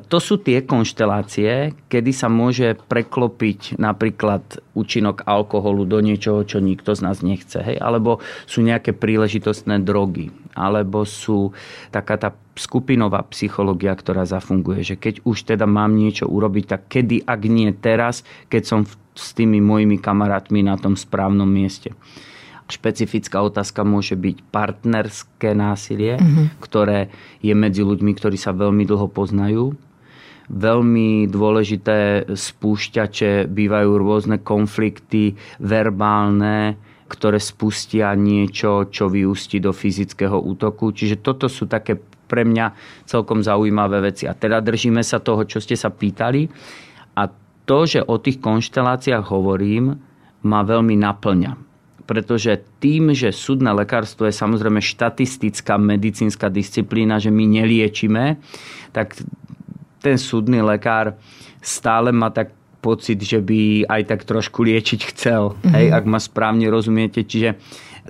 [0.08, 4.42] to sú tie konštelácie, kedy sa môže preklopiť napríklad
[4.76, 7.62] účinok alkoholu do niečoho, čo nikto z nás nechce.
[7.62, 7.80] Hej?
[7.80, 10.34] Alebo sú nejaké príležitostné drogy.
[10.52, 11.56] Alebo sú
[11.88, 14.84] taká tá skupinová psychológia, ktorá zafunguje.
[14.84, 18.80] Že keď už teda mám niečo urobiť, tak kedy, ak nie teraz, keď som
[19.12, 21.92] s tými mojimi kamarátmi na tom správnom mieste.
[22.72, 26.46] Špecifická otázka môže byť partnerské násilie, mm-hmm.
[26.64, 27.12] ktoré
[27.44, 29.76] je medzi ľuďmi, ktorí sa veľmi dlho poznajú.
[30.48, 36.80] Veľmi dôležité spúšťače bývajú rôzne konflikty verbálne,
[37.12, 40.96] ktoré spustia niečo, čo vyústi do fyzického útoku.
[40.96, 42.72] Čiže toto sú také pre mňa
[43.04, 44.24] celkom zaujímavé veci.
[44.24, 46.48] A teda držíme sa toho, čo ste sa pýtali.
[47.20, 47.28] A
[47.68, 50.00] to, že o tých konšteláciách hovorím,
[50.42, 51.71] ma veľmi naplňa
[52.04, 58.42] pretože tým, že súdne lekárstvo je samozrejme štatistická medicínska disciplína, že my neliečime,
[58.90, 59.16] tak
[60.02, 61.14] ten súdny lekár
[61.62, 62.50] stále má tak
[62.82, 65.70] pocit, že by aj tak trošku liečiť chcel, mm-hmm.
[65.70, 67.22] hej, ak ma správne rozumiete.
[67.22, 67.54] Čiže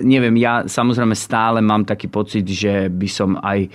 [0.00, 3.68] neviem, ja samozrejme stále mám taký pocit, že by som aj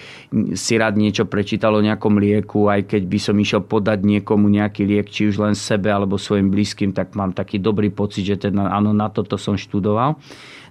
[0.58, 4.90] si rád niečo prečítal o nejakom lieku, aj keď by som išiel podať niekomu nejaký
[4.90, 8.66] liek, či už len sebe alebo svojim blízkym, tak mám taký dobrý pocit, že teda
[8.74, 10.18] áno, na toto som študoval.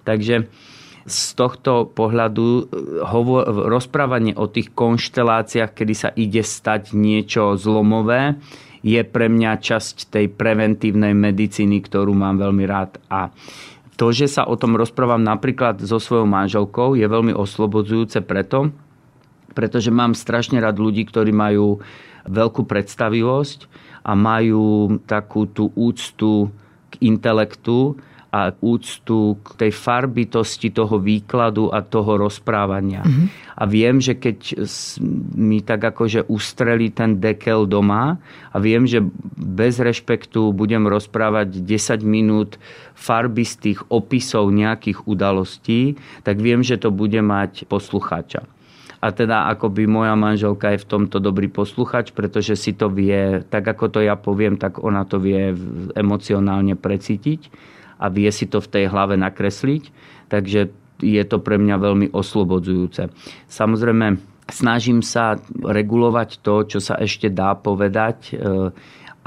[0.02, 0.50] Takže
[1.06, 2.64] z tohto pohľadu eh,
[3.06, 8.35] hovo- rozprávanie o tých konšteláciách, kedy sa ide stať niečo zlomové,
[8.87, 13.02] je pre mňa časť tej preventívnej medicíny, ktorú mám veľmi rád.
[13.11, 13.35] A
[13.96, 18.70] to, že sa o tom rozprávam napríklad so svojou manželkou, je veľmi oslobodzujúce preto,
[19.56, 21.80] pretože mám strašne rád ľudí, ktorí majú
[22.28, 23.66] veľkú predstavivosť
[24.04, 26.52] a majú takú tú úctu
[26.92, 27.96] k intelektu
[28.37, 33.01] a úctu k tej farbitosti toho výkladu a toho rozprávania.
[33.01, 33.27] Mm-hmm.
[33.57, 34.61] A viem, že keď
[35.33, 38.20] mi tak akože ustrelí ten dekel doma
[38.53, 39.01] a viem, že
[39.40, 42.61] bez rešpektu budem rozprávať 10 minút
[42.92, 48.44] farbistých opisov nejakých udalostí, tak viem, že to bude mať poslucháča.
[49.01, 53.64] A teda akoby moja manželka je v tomto dobrý posluchač, pretože si to vie, tak
[53.64, 55.57] ako to ja poviem, tak ona to vie
[55.96, 59.90] emocionálne precítiť a vie si to v tej hlave nakresliť.
[60.28, 63.12] Takže je to pre mňa veľmi oslobodzujúce.
[63.48, 64.16] Samozrejme,
[64.48, 68.70] snažím sa regulovať to, čo sa ešte dá povedať e,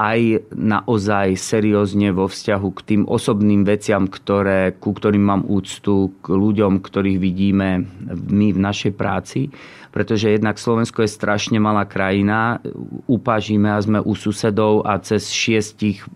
[0.00, 6.26] aj naozaj seriózne vo vzťahu k tým osobným veciam, ktoré, ku ktorým mám úctu, k
[6.32, 9.52] ľuďom, ktorých vidíme my v našej práci.
[9.90, 12.62] Pretože jednak Slovensko je strašne malá krajina,
[13.10, 16.06] upážime a sme u susedov a cez šiestich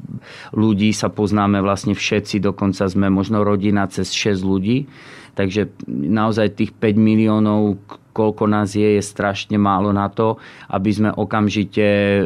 [0.55, 4.87] ľudí sa poznáme vlastne všetci, dokonca sme možno rodina cez 6 ľudí.
[5.35, 7.83] Takže naozaj tých 5 miliónov,
[8.15, 10.39] koľko nás je, je strašne málo na to,
[10.71, 12.21] aby sme okamžite e,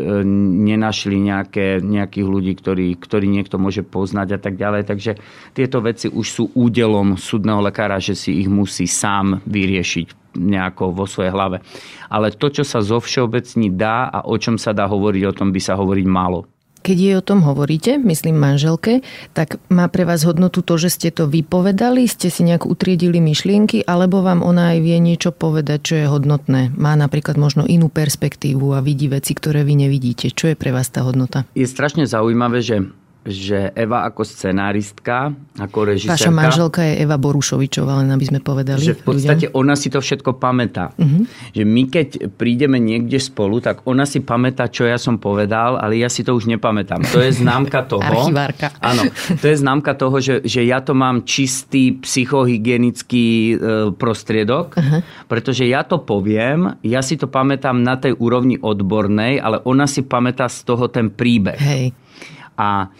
[0.68, 4.84] nenašli nejaké, nejakých ľudí, ktorí, ktorí niekto môže poznať a tak ďalej.
[4.84, 5.16] Takže
[5.56, 11.08] tieto veci už sú údelom súdneho lekára, že si ich musí sám vyriešiť nejako vo
[11.08, 11.64] svojej hlave.
[12.12, 15.48] Ale to, čo sa zo všeobecní dá a o čom sa dá hovoriť, o tom
[15.50, 16.44] by sa hovoriť málo.
[16.82, 19.02] Keď jej o tom hovoríte, myslím manželke,
[19.34, 23.82] tak má pre vás hodnotu to, že ste to vypovedali, ste si nejak utriedili myšlienky,
[23.84, 26.70] alebo vám ona aj vie niečo povedať, čo je hodnotné.
[26.74, 30.30] Má napríklad možno inú perspektívu a vidí veci, ktoré vy nevidíte.
[30.30, 31.44] Čo je pre vás tá hodnota?
[31.52, 32.86] Je strašne zaujímavé, že
[33.26, 36.16] že Eva ako scenáristka, ako režisérka...
[36.16, 38.80] Vaša manželka je Eva Borušovičová, len aby sme povedali.
[38.80, 39.60] Že v podstate ľuďom.
[39.60, 40.96] ona si to všetko pamätá.
[40.96, 41.26] Uh-huh.
[41.52, 46.00] Že my keď prídeme niekde spolu, tak ona si pamätá, čo ja som povedal, ale
[46.00, 47.04] ja si to už nepamätám.
[47.10, 48.00] To je známka toho...
[48.00, 48.72] Archivárka.
[48.80, 53.54] Áno, to je známka toho, že, že ja to mám čistý psychohygienický e,
[53.92, 55.00] prostriedok, uh-huh.
[55.28, 60.00] pretože ja to poviem, ja si to pamätám na tej úrovni odbornej, ale ona si
[60.06, 61.60] pamätá z toho ten príbeh.
[61.60, 61.92] Hej.
[62.58, 62.90] A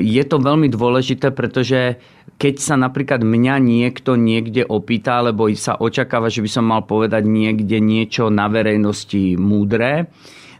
[0.00, 2.00] je to veľmi dôležité, pretože
[2.40, 7.28] keď sa napríklad mňa niekto niekde opýta, alebo sa očakáva, že by som mal povedať
[7.28, 10.08] niekde niečo na verejnosti múdre,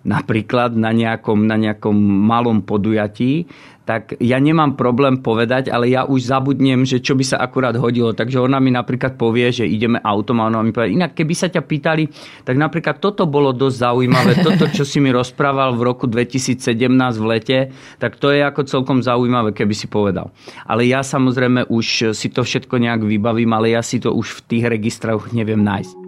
[0.05, 1.97] napríklad na nejakom, na nejakom
[2.29, 3.49] malom podujatí,
[3.89, 8.13] tak ja nemám problém povedať, ale ja už zabudnem, že čo by sa akurát hodilo.
[8.13, 11.49] Takže ona mi napríklad povie, že ideme autom a ona mi povie, inak keby sa
[11.49, 12.05] ťa pýtali,
[12.45, 14.33] tak napríklad toto bolo dosť zaujímavé.
[14.49, 16.69] Toto, čo si mi rozprával v roku 2017
[17.17, 17.59] v lete,
[17.97, 20.37] tak to je ako celkom zaujímavé, keby si povedal.
[20.69, 24.45] Ale ja samozrejme už si to všetko nejak vybavím, ale ja si to už v
[24.53, 26.08] tých registroch neviem nájsť.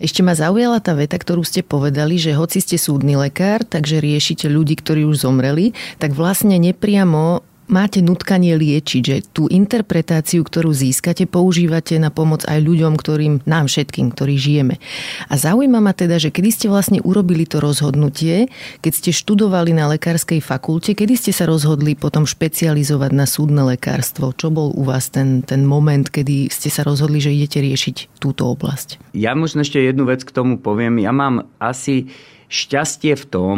[0.00, 4.48] Ešte ma zaujala tá veta, ktorú ste povedali, že hoci ste súdny lekár, takže riešite
[4.48, 11.24] ľudí, ktorí už zomreli, tak vlastne nepriamo máte nutkanie liečiť, že tú interpretáciu, ktorú získate,
[11.24, 14.82] používate na pomoc aj ľuďom, ktorým, nám všetkým, ktorí žijeme.
[15.30, 18.50] A zaujíma ma teda, že kedy ste vlastne urobili to rozhodnutie,
[18.82, 24.34] keď ste študovali na lekárskej fakulte, kedy ste sa rozhodli potom špecializovať na súdne lekárstvo?
[24.34, 28.50] Čo bol u vás ten, ten moment, kedy ste sa rozhodli, že idete riešiť túto
[28.50, 29.14] oblasť?
[29.14, 30.98] Ja možno ešte jednu vec k tomu poviem.
[30.98, 32.10] Ja mám asi
[32.50, 33.56] šťastie v tom,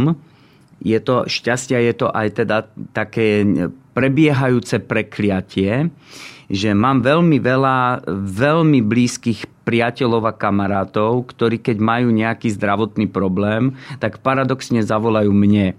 [0.83, 3.47] je to šťastia, je to aj teda také
[3.95, 5.89] prebiehajúce prekliatie,
[6.53, 13.79] že mám veľmi veľa veľmi blízkych priateľov a kamarátov, ktorí keď majú nejaký zdravotný problém,
[14.03, 15.79] tak paradoxne zavolajú mne.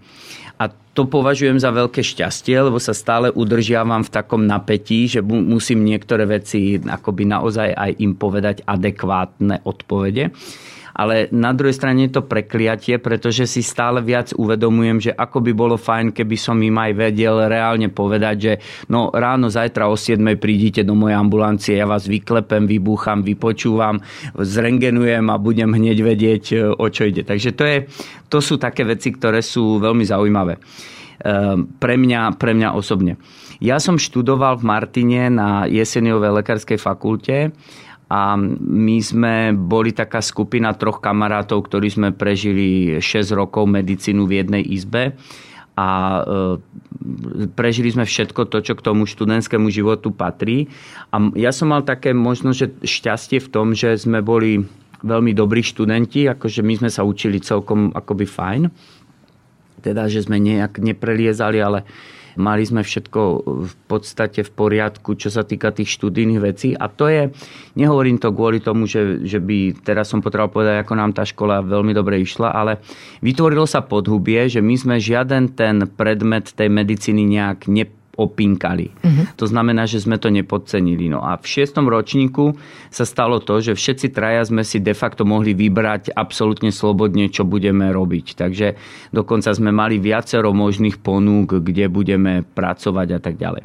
[0.58, 5.84] A to považujem za veľké šťastie, lebo sa stále udržiavam v takom napätí, že musím
[5.84, 10.32] niektoré veci akoby naozaj aj im povedať adekvátne odpovede
[10.93, 15.51] ale na druhej strane je to prekliatie, pretože si stále viac uvedomujem, že ako by
[15.51, 18.53] bolo fajn, keby som im aj vedel reálne povedať, že
[18.93, 23.97] no ráno zajtra o 7 prídite do mojej ambulancie, ja vás vyklepem, vybúcham, vypočúvam,
[24.38, 27.25] zrengenujem a budem hneď vedieť, e, o čo ide.
[27.25, 27.77] Takže to, je,
[28.29, 30.62] to sú také veci, ktoré sú veľmi zaujímavé e,
[31.82, 33.17] pre mňa, pre mňa osobne.
[33.63, 37.56] Ja som študoval v Martine na Jeseniovej lekárskej fakulte
[38.13, 44.45] a my sme boli taká skupina troch kamarátov, ktorí sme prežili 6 rokov medicínu v
[44.45, 45.17] jednej izbe
[45.73, 45.89] a
[46.21, 46.21] e,
[47.58, 50.69] prežili sme všetko to, čo k tomu študentskému životu patrí.
[51.10, 54.62] A ja som mal také možno, že šťastie v tom, že sme boli
[55.02, 58.62] veľmi dobrí študenti, akože my sme sa učili celkom akoby fajn.
[59.82, 61.82] Teda, že sme nejak nepreliezali, ale
[62.36, 63.22] Mali sme všetko
[63.67, 66.69] v podstate v poriadku, čo sa týka tých študijných vecí.
[66.74, 67.30] A to je,
[67.78, 71.62] nehovorím to kvôli tomu, že, že by teraz som potreboval povedať, ako nám tá škola
[71.62, 72.82] veľmi dobre išla, ale
[73.22, 78.93] vytvorilo sa podhubie, že my sme žiaden ten predmet tej medicíny nejak ne opinkali.
[78.93, 79.26] Uh-huh.
[79.41, 81.10] To znamená, že sme to nepodcenili.
[81.10, 82.54] No a v šiestom ročníku
[82.93, 87.41] sa stalo to, že všetci traja sme si de facto mohli vybrať absolútne slobodne, čo
[87.41, 88.38] budeme robiť.
[88.38, 88.67] Takže
[89.10, 93.63] dokonca sme mali viacero možných ponúk, kde budeme pracovať a tak ďalej.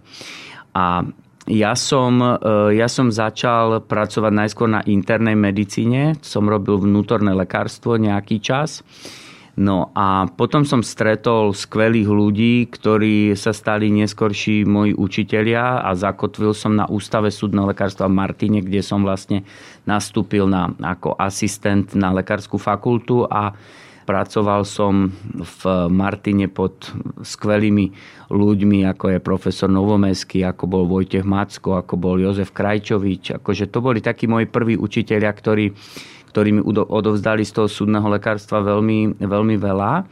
[0.72, 1.04] A
[1.48, 6.16] ja som, e, ja som začal pracovať najskôr na internej medicíne.
[6.20, 8.84] Som robil vnútorné lekárstvo nejaký čas.
[9.59, 16.55] No a potom som stretol skvelých ľudí, ktorí sa stali neskorší moji učitelia a zakotvil
[16.55, 19.42] som na Ústave súdneho lekárstva v Martine, kde som vlastne
[19.83, 23.51] nastúpil na, ako asistent na lekárskú fakultu a
[24.07, 27.90] pracoval som v Martine pod skvelými
[28.31, 33.42] ľuďmi, ako je profesor Novomeský, ako bol Vojtech Macko, ako bol Jozef Krajčovič.
[33.42, 35.75] Akože to boli takí moji prví učitelia, ktorí
[36.28, 40.04] ktorí mi odovzdali z toho súdneho lekárstva veľmi, veľmi veľa.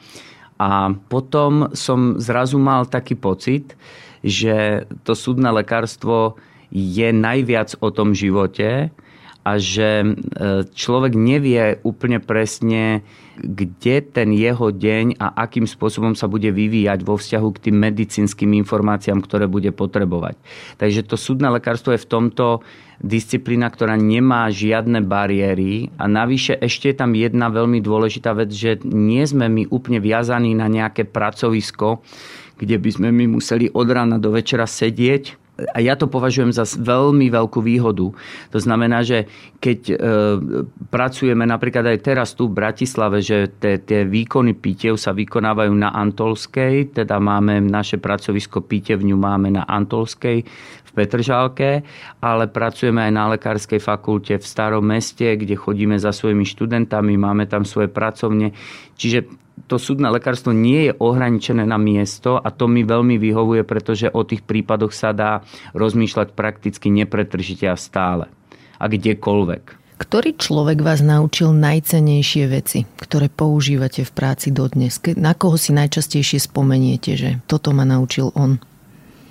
[0.57, 0.71] A
[1.13, 3.77] potom som zrazu mal taký pocit,
[4.25, 6.41] že to súdne lekárstvo
[6.73, 8.91] je najviac o tom živote
[9.47, 10.07] a že e,
[10.67, 13.07] človek nevie úplne presne,
[13.39, 18.51] kde ten jeho deň a akým spôsobom sa bude vyvíjať vo vzťahu k tým medicínskym
[18.67, 20.35] informáciám, ktoré bude potrebovať.
[20.83, 22.67] Takže to súdne lekárstvo je v tomto
[22.99, 28.83] disciplína, ktorá nemá žiadne bariéry a navyše ešte je tam jedna veľmi dôležitá vec, že
[28.83, 32.03] nie sme my úplne viazaní na nejaké pracovisko,
[32.57, 36.69] kde by sme my museli od rána do večera sedieť a ja to považujem za
[36.69, 38.13] veľmi veľkú výhodu.
[38.53, 39.25] To znamená, že
[39.57, 39.95] keď e,
[40.93, 46.93] pracujeme napríklad aj teraz tu v Bratislave, že tie výkony pitev sa vykonávajú na Antolskej,
[46.93, 50.45] teda máme naše pracovisko pitevňu máme na Antolskej
[50.85, 51.81] v Petržálke,
[52.21, 57.49] ale pracujeme aj na lekárskej fakulte v Starom meste, kde chodíme za svojimi študentami, máme
[57.49, 58.53] tam svoje pracovne.
[59.01, 64.13] Čiže to súdne lekárstvo nie je ohraničené na miesto a to mi veľmi vyhovuje, pretože
[64.13, 65.41] o tých prípadoch sa dá
[65.73, 68.29] rozmýšľať prakticky nepretržite a stále.
[68.77, 69.89] A kdekoľvek.
[69.97, 75.01] Ktorý človek vás naučil najcenejšie veci, ktoré používate v práci dodnes?
[75.17, 78.61] Na koho si najčastejšie spomeniete, že toto ma naučil on?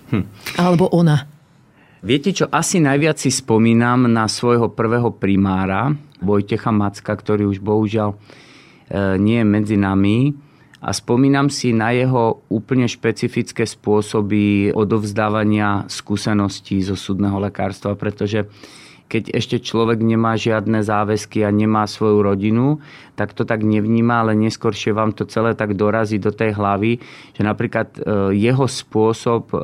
[0.10, 0.26] Hm.
[0.58, 1.30] Alebo ona?
[2.02, 8.18] Viete čo, asi najviac si spomínam na svojho prvého primára, Vojtecha Macka, ktorý už bohužiaľ
[8.94, 10.36] nie je medzi nami.
[10.86, 18.46] A spomínam si na jeho úplne špecifické spôsoby odovzdávania skúseností zo súdneho lekárstva, pretože
[19.06, 22.82] keď ešte človek nemá žiadne záväzky a nemá svoju rodinu,
[23.14, 26.98] tak to tak nevníma, ale neskôršie vám to celé tak dorazí do tej hlavy,
[27.38, 29.58] že napríklad e, jeho spôsob, e,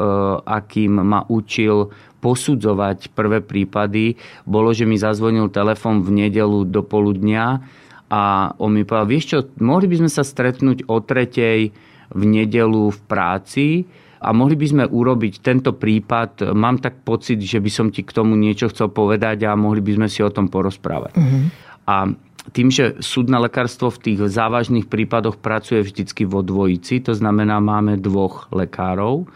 [0.45, 1.89] akým ma učil
[2.21, 4.13] posudzovať prvé prípady,
[4.45, 7.65] bolo, že mi zazvonil telefon v nedelu do poludnia
[8.11, 11.71] a on mi povedal, vieš čo, mohli by sme sa stretnúť o tretej
[12.11, 13.87] v nedelu v práci
[14.19, 16.51] a mohli by sme urobiť tento prípad.
[16.51, 19.95] Mám tak pocit, že by som ti k tomu niečo chcel povedať a mohli by
[19.95, 21.15] sme si o tom porozprávať.
[21.15, 21.47] Uh-huh.
[21.87, 22.11] A
[22.51, 28.01] tým, že súdne lekárstvo v tých závažných prípadoch pracuje vždycky vo dvojici, to znamená, máme
[28.01, 29.29] dvoch lekárov,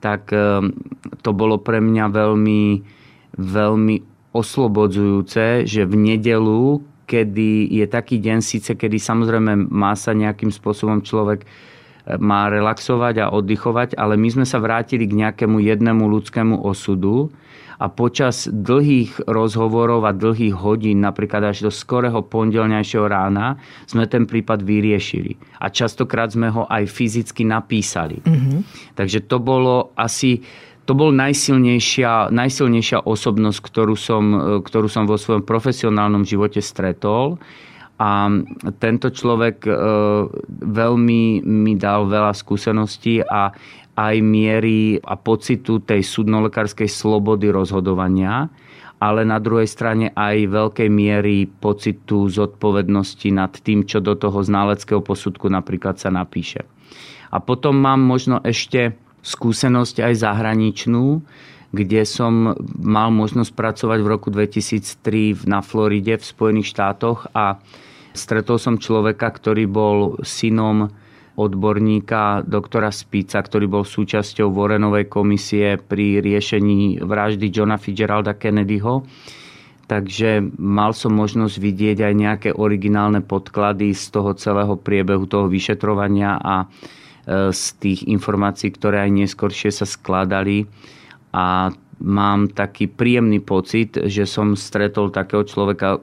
[0.00, 0.72] tak ehm,
[1.20, 2.62] to bolo pre mňa veľmi,
[3.36, 3.96] veľmi
[4.32, 11.00] oslobodzujúce, že v nedelu, kedy je taký deň síce, kedy samozrejme má sa nejakým spôsobom
[11.00, 11.46] človek
[12.22, 17.34] má relaxovať a oddychovať, ale my sme sa vrátili k nejakému jednému ľudskému osudu
[17.76, 24.24] a počas dlhých rozhovorov a dlhých hodín, napríklad až do skorého pondelňajšieho rána, sme ten
[24.24, 25.36] prípad vyriešili.
[25.60, 28.22] A častokrát sme ho aj fyzicky napísali.
[28.24, 28.58] Mm-hmm.
[28.96, 30.40] Takže to bolo asi
[30.86, 34.24] to bol najsilnejšia, najsilnejšia osobnosť, ktorú som,
[34.62, 37.42] ktorú som vo svojom profesionálnom živote stretol.
[37.96, 38.28] A
[38.78, 39.72] tento človek e,
[40.62, 43.50] veľmi mi dal veľa skúseností a
[43.96, 48.52] aj miery a pocitu tej súdnolekárskej slobody rozhodovania,
[49.00, 55.00] ale na druhej strane aj veľkej miery pocitu zodpovednosti nad tým, čo do toho znaleckého
[55.00, 56.68] posudku napríklad sa napíše.
[57.32, 58.92] A potom mám možno ešte
[59.26, 61.18] skúsenosť aj zahraničnú,
[61.74, 67.58] kde som mal možnosť pracovať v roku 2003 na Floride v Spojených štátoch a
[68.16, 70.88] Stretol som človeka, ktorý bol synom
[71.36, 79.04] odborníka doktora Spica, ktorý bol súčasťou Vorenovej komisie pri riešení vraždy Johna Fitzgeralda Kennedyho.
[79.86, 86.40] Takže mal som možnosť vidieť aj nejaké originálne podklady z toho celého priebehu toho vyšetrovania
[86.40, 86.66] a
[87.26, 90.70] z tých informácií, ktoré aj neskôršie sa skladali.
[91.34, 95.96] A mám taký príjemný pocit, že som stretol takého človeka,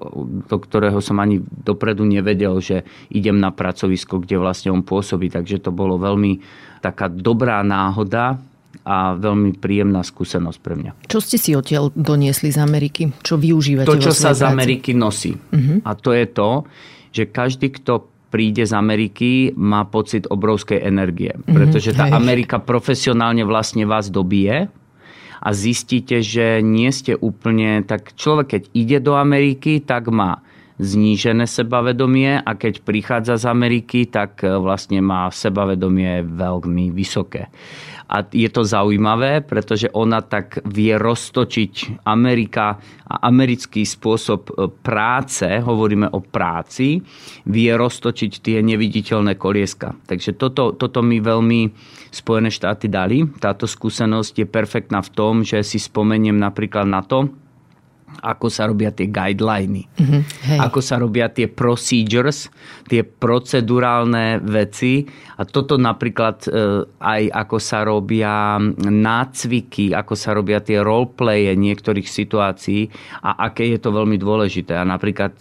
[0.49, 2.81] do ktorého som ani dopredu nevedel, že
[3.13, 5.29] idem na pracovisko, kde vlastne on pôsobí.
[5.29, 6.41] Takže to bolo veľmi
[6.81, 8.41] taká dobrá náhoda
[8.83, 10.91] a veľmi príjemná skúsenosť pre mňa.
[11.07, 13.13] Čo ste si odtiaľ doniesli z Ameriky?
[13.23, 14.39] Čo využívate To, čo sa práci?
[14.39, 15.31] z Ameriky nosí.
[15.37, 15.79] Uh-huh.
[15.87, 16.67] A to je to,
[17.13, 21.37] že každý, kto príde z Ameriky, má pocit obrovskej energie.
[21.37, 21.53] Mhm.
[21.53, 24.73] Pretože tá Amerika profesionálne vlastne vás dobije
[25.43, 30.41] a zistíte, že nie ste úplne, tak človek keď ide do Ameriky, tak má
[30.81, 37.49] znížené sebavedomie a keď prichádza z Ameriky, tak e, vlastne má sebavedomie veľmi vysoké.
[38.13, 42.77] A je to zaujímavé, pretože ona tak vie roztočiť Amerika
[43.09, 47.01] a americký spôsob e, práce, hovoríme o práci,
[47.49, 49.93] vie roztočiť tie neviditeľné kolieska.
[50.09, 51.61] Takže toto, toto mi veľmi
[52.13, 53.25] Spojené štáty dali.
[53.41, 57.33] Táto skúsenosť je perfektná v tom, že si spomeniem napríklad na to,
[58.21, 60.21] ako sa robia tie guideliny, mm-hmm.
[60.53, 60.59] Hej.
[60.59, 62.51] ako sa robia tie procedures,
[62.85, 65.07] tie procedurálne veci
[65.39, 66.49] a toto napríklad e,
[67.01, 72.87] aj ako sa robia nácviky, ako sa robia tie roleplaye niektorých situácií
[73.25, 74.77] a aké je to veľmi dôležité.
[74.77, 75.33] A napríklad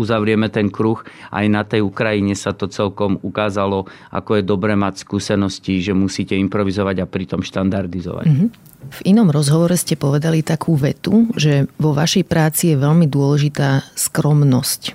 [0.00, 5.04] uzavrieme ten kruh, aj na tej Ukrajine sa to celkom ukázalo, ako je dobre mať
[5.04, 8.26] skúsenosti, že musíte improvizovať a pritom štandardizovať.
[8.26, 8.73] Mm-hmm.
[8.90, 14.94] V inom rozhovore ste povedali takú vetu, že vo vašej práci je veľmi dôležitá skromnosť.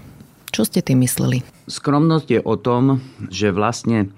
[0.50, 1.46] Čo ste tým mysleli?
[1.70, 4.10] Skromnosť je o tom, že vlastne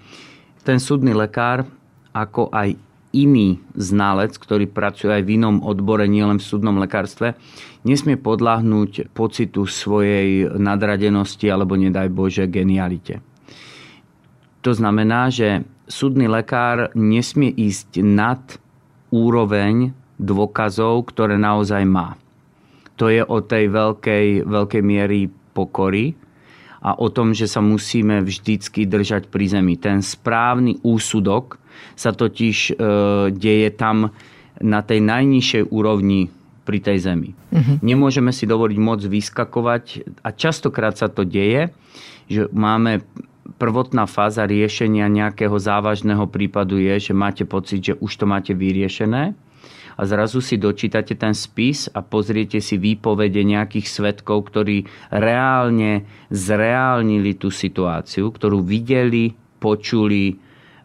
[0.63, 1.67] ten súdny lekár,
[2.15, 2.77] ako aj
[3.11, 7.35] iný znalec, ktorý pracuje aj v inom odbore, nielen v súdnom lekárstve,
[7.83, 13.19] nesmie podľahnúť pocitu svojej nadradenosti alebo nedaj Bože genialite.
[14.61, 18.39] To znamená, že súdny lekár nesmie ísť nad
[19.11, 22.15] úroveň dôkazov, ktoré naozaj má.
[22.95, 26.13] To je o tej veľkej, veľkej miery pokory
[26.81, 29.77] a o tom, že sa musíme vždycky držať pri zemi.
[29.77, 31.61] Ten správny úsudok
[31.93, 32.73] sa totiž e,
[33.33, 34.13] deje tam
[34.61, 36.29] na tej najnižšej úrovni
[36.61, 37.33] pri tej zemi.
[37.33, 37.81] Uh-huh.
[37.81, 41.73] Nemôžeme si dovoliť moc vyskakovať a častokrát sa to deje,
[42.29, 43.01] že máme
[43.57, 49.33] prvotná fáza riešenia nejakého závažného prípadu je, že máte pocit, že už to máte vyriešené
[49.97, 57.35] a zrazu si dočítate ten spis a pozriete si výpovede nejakých svetkov, ktorí reálne zreálnili
[57.35, 60.35] tú situáciu, ktorú videli, počuli e,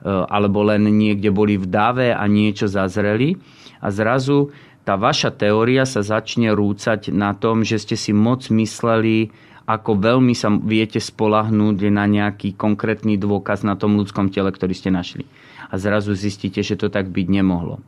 [0.04, 3.38] alebo len niekde boli v dave a niečo zazreli.
[3.80, 4.52] A zrazu
[4.84, 9.32] tá vaša teória sa začne rúcať na tom, že ste si moc mysleli,
[9.66, 14.94] ako veľmi sa viete spolahnúť na nejaký konkrétny dôkaz na tom ľudskom tele, ktorý ste
[14.94, 15.26] našli.
[15.66, 17.82] A zrazu zistíte, že to tak byť nemohlo.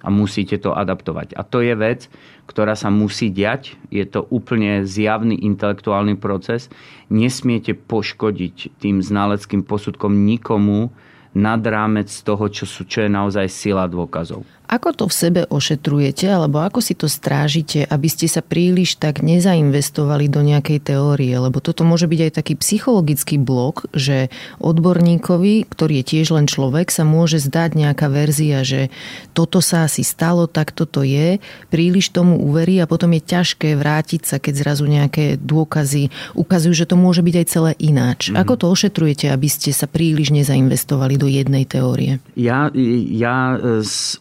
[0.00, 1.36] A musíte to adaptovať.
[1.36, 2.08] A to je vec,
[2.48, 3.76] ktorá sa musí diať.
[3.92, 6.72] Je to úplne zjavný intelektuálny proces.
[7.12, 10.88] Nesmiete poškodiť tým znaleckým posudkom nikomu
[11.36, 14.48] nad rámec toho, čo, sú, čo je naozaj sila dôkazov.
[14.70, 19.18] Ako to v sebe ošetrujete, alebo ako si to strážite, aby ste sa príliš tak
[19.18, 21.34] nezainvestovali do nejakej teórie?
[21.34, 24.30] Lebo toto môže byť aj taký psychologický blok, že
[24.62, 28.94] odborníkovi, ktorý je tiež len človek, sa môže zdať nejaká verzia, že
[29.34, 34.22] toto sa asi stalo, tak toto je, príliš tomu uverí a potom je ťažké vrátiť
[34.22, 38.30] sa, keď zrazu nejaké dôkazy ukazujú, že to môže byť aj celé ináč.
[38.30, 38.38] Mm-hmm.
[38.38, 42.22] Ako to ošetrujete, aby ste sa príliš nezainvestovali do jednej teórie?
[42.38, 42.70] Ja,
[43.10, 43.58] ja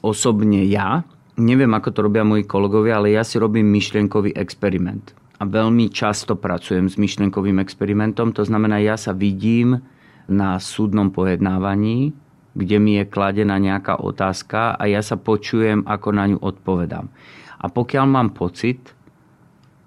[0.01, 1.03] osobne osobne ja,
[1.35, 5.11] neviem ako to robia moji kolegovia, ale ja si robím myšlienkový experiment.
[5.35, 9.83] A veľmi často pracujem s myšlienkovým experimentom, to znamená, ja sa vidím
[10.31, 12.15] na súdnom pojednávaní,
[12.55, 17.11] kde mi je kladená nejaká otázka a ja sa počujem, ako na ňu odpovedám.
[17.59, 18.95] A pokiaľ mám pocit,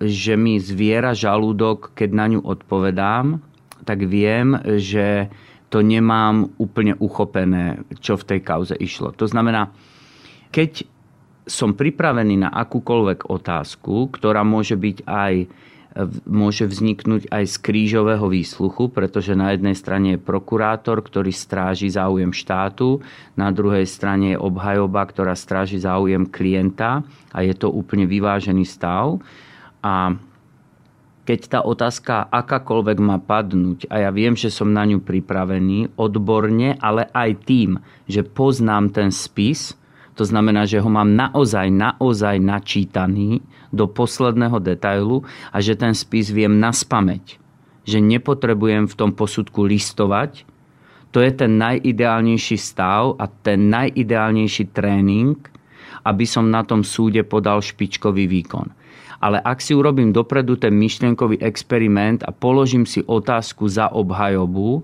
[0.05, 3.40] že mi zviera žalúdok, keď na ňu odpovedám,
[3.88, 5.32] tak viem, že
[5.72, 9.16] to nemám úplne uchopené, čo v tej kauze išlo.
[9.16, 9.72] To znamená,
[10.53, 10.86] keď
[11.48, 15.34] som pripravený na akúkoľvek otázku, ktorá môže byť aj
[16.24, 22.32] môže vzniknúť aj z krížového výsluchu, pretože na jednej strane je prokurátor, ktorý stráži záujem
[22.32, 23.05] štátu,
[23.36, 29.20] na druhej strane je obhajoba, ktorá stráži záujem klienta a je to úplne vyvážený stav.
[29.84, 30.16] A
[31.22, 36.74] keď tá otázka akákoľvek má padnúť a ja viem, že som na ňu pripravený odborne,
[36.82, 37.78] ale aj tým,
[38.09, 39.76] že poznám ten spis,
[40.13, 43.41] to znamená, že ho mám naozaj, naozaj načítaný
[43.73, 47.41] do posledného detailu a že ten spis viem naspameť.
[47.89, 50.45] Že nepotrebujem v tom posudku listovať.
[51.17, 55.37] To je ten najideálnejší stav a ten najideálnejší tréning,
[56.05, 58.69] aby som na tom súde podal špičkový výkon.
[59.23, 64.83] Ale ak si urobím dopredu ten myšlienkový experiment a položím si otázku za obhajobu,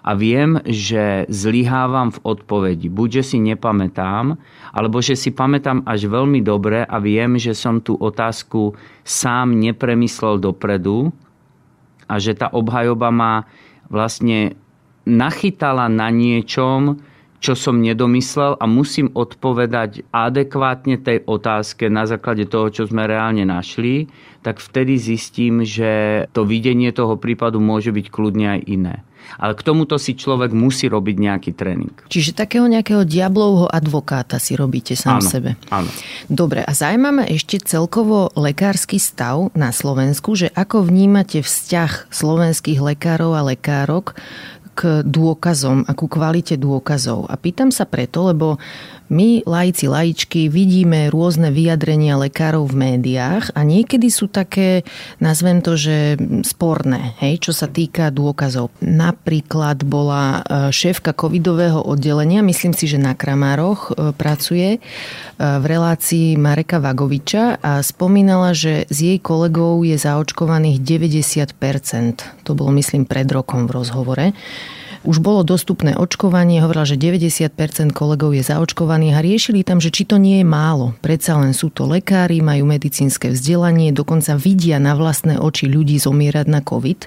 [0.00, 2.88] a viem, že zlyhávam v odpovedi.
[2.88, 4.40] Buď, že si nepamätám,
[4.72, 8.72] alebo že si pamätám až veľmi dobre a viem, že som tú otázku
[9.04, 11.12] sám nepremyslel dopredu
[12.08, 13.44] a že tá obhajoba ma
[13.92, 14.56] vlastne
[15.04, 17.00] nachytala na niečom,
[17.40, 23.48] čo som nedomyslel a musím odpovedať adekvátne tej otázke na základe toho, čo sme reálne
[23.48, 24.12] našli,
[24.44, 28.96] tak vtedy zistím, že to videnie toho prípadu môže byť kľudne aj iné.
[29.36, 31.94] Ale k tomuto si človek musí robiť nejaký tréning.
[32.08, 35.50] Čiže takého nejakého diablovho advokáta si robíte sám áno, sebe.
[35.70, 35.90] Áno.
[36.26, 43.36] Dobre, a zaujímavé ešte celkovo lekársky stav na Slovensku, že ako vnímate vzťah slovenských lekárov
[43.36, 44.18] a lekárok
[44.80, 47.28] k dôkazom a ku kvalite dôkazov.
[47.28, 48.56] A pýtam sa preto, lebo
[49.10, 54.86] my, laici, laičky, vidíme rôzne vyjadrenia lekárov v médiách a niekedy sú také,
[55.18, 56.14] nazvem to, že
[56.46, 58.70] sporné, hej, čo sa týka dôkazov.
[58.78, 64.80] Napríklad bola e, šéfka covidového oddelenia, myslím si, že na Kramároch e, pracuje, e,
[65.36, 72.46] v relácii Mareka Vagoviča a spomínala, že z jej kolegov je zaočkovaných 90%.
[72.46, 74.26] To bolo, myslím, pred rokom v rozhovore
[75.00, 80.04] už bolo dostupné očkovanie, hovorila, že 90% kolegov je zaočkovaných a riešili tam, že či
[80.04, 80.92] to nie je málo.
[81.00, 86.46] Predsa len sú to lekári, majú medicínske vzdelanie, dokonca vidia na vlastné oči ľudí zomierať
[86.52, 87.00] na COVID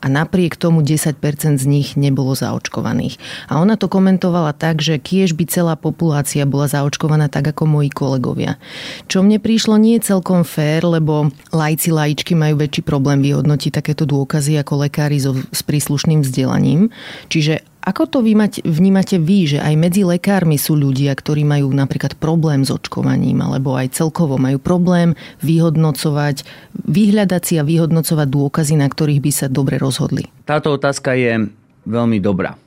[0.00, 1.18] a napriek tomu 10%
[1.58, 3.18] z nich nebolo zaočkovaných.
[3.50, 7.90] A ona to komentovala tak, že kiež by celá populácia bola zaočkovaná tak ako moji
[7.90, 8.62] kolegovia.
[9.10, 14.06] Čo mne prišlo nie je celkom fér, lebo lajci, lajčky majú väčší problém vyhodnotiť takéto
[14.06, 16.94] dôkazy ako lekári so, s príslušným vzdelaním.
[17.26, 21.48] Či Čiže ako to vy mať, vnímate vy, že aj medzi lekármi sú ľudia, ktorí
[21.48, 26.44] majú napríklad problém s očkovaním, alebo aj celkovo majú problém vyhodnocovať,
[26.84, 30.28] vyhľadať si a vyhodnocovať dôkazy, na ktorých by sa dobre rozhodli?
[30.44, 31.48] Táto otázka je
[31.88, 32.60] veľmi dobrá.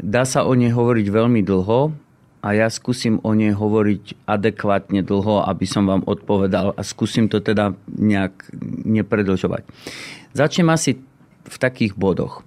[0.00, 1.92] Dá sa o nej hovoriť veľmi dlho
[2.40, 7.44] a ja skúsim o nej hovoriť adekvátne dlho, aby som vám odpovedal a skúsim to
[7.44, 8.32] teda nejak
[8.88, 9.68] nepredlžovať.
[10.32, 10.96] Začnem asi
[11.44, 12.45] v takých bodoch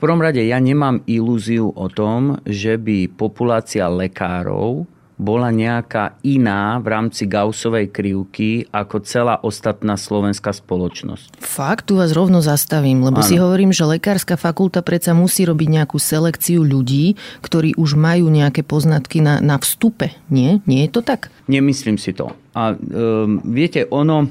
[0.00, 4.88] prvom rade ja nemám ilúziu o tom, že by populácia lekárov
[5.20, 11.36] bola nejaká iná v rámci Gaussovej krivky ako celá ostatná slovenská spoločnosť.
[11.36, 13.28] Fakt, tu vás rovno zastavím, lebo ano.
[13.28, 18.64] si hovorím, že lekárska fakulta predsa musí robiť nejakú selekciu ľudí, ktorí už majú nejaké
[18.64, 20.16] poznatky na, na vstupe.
[20.32, 20.64] Nie?
[20.64, 21.28] Nie je to tak?
[21.52, 22.32] Nemyslím si to.
[22.56, 24.24] A um, viete, ono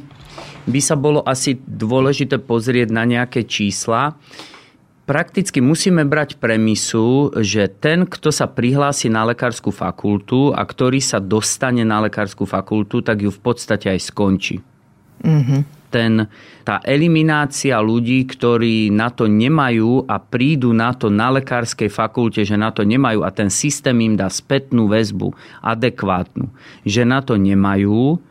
[0.65, 4.17] by sa bolo asi dôležité pozrieť na nejaké čísla
[5.10, 11.18] prakticky musíme brať premisu, že ten, kto sa prihlási na lekárskú fakultu a ktorý sa
[11.18, 14.62] dostane na lekárskú fakultu, tak ju v podstate aj skončí.
[15.20, 15.62] Mm-hmm.
[15.91, 16.32] ten,
[16.64, 22.55] tá eliminácia ľudí, ktorí na to nemajú a prídu na to na lekárskej fakulte, že
[22.55, 25.34] na to nemajú a ten systém im dá spätnú väzbu
[25.66, 26.47] adekvátnu,
[26.86, 28.22] že na to nemajú,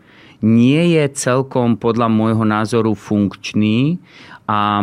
[0.41, 3.99] nie je celkom podľa môjho názoru funkčný
[4.47, 4.81] a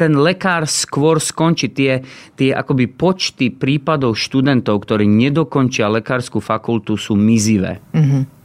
[0.00, 1.68] ten lekár skôr skončí.
[1.68, 2.00] Tie,
[2.40, 7.84] tie akoby počty prípadov študentov, ktorí nedokončia lekárskú fakultu, sú mizivé.
[7.92, 8.40] Mm-hmm.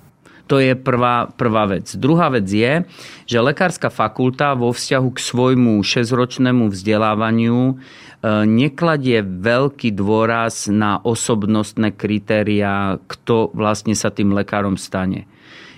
[0.45, 1.97] To je prvá, prvá vec.
[1.97, 2.85] Druhá vec je,
[3.25, 7.73] že lekárska fakulta vo vzťahu k svojmu 6-ročnému vzdelávaniu e,
[8.45, 15.25] nekladie veľký dôraz na osobnostné kritéria, kto vlastne sa tým lekárom stane.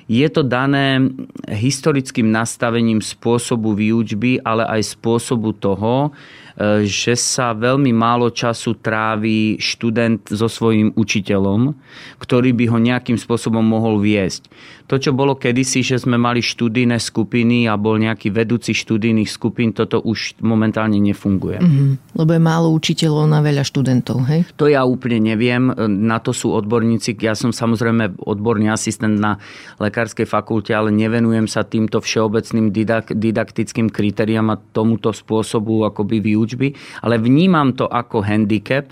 [0.08, 1.04] Je to dané
[1.52, 6.16] historickým nastavením spôsobu výučby, ale aj spôsobu toho,
[6.56, 11.76] e, že sa veľmi málo času trávi študent so svojím učiteľom,
[12.24, 14.48] ktorý by ho nejakým spôsobom mohol viesť.
[14.88, 19.76] To, čo bolo kedysi, že sme mali študijné skupiny a bol nejaký vedúci študijných skupín,
[19.76, 21.60] toto už momentálne nefunguje.
[21.60, 22.16] Mm-hmm.
[22.16, 24.48] Lebo je málo učiteľov na veľa študentov, hej?
[24.56, 25.76] To ja úplne neviem.
[26.08, 27.20] Na to sú odborníci.
[27.20, 29.44] Ja som samozrejme odborný asistent na
[29.76, 36.72] lekárskej fakulte, ale nevenujem sa týmto všeobecným didak- didaktickým kritériám a tomuto spôsobu akoby výučby.
[37.04, 38.88] Ale vnímam to ako handicap,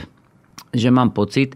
[0.75, 1.55] že mám pocit,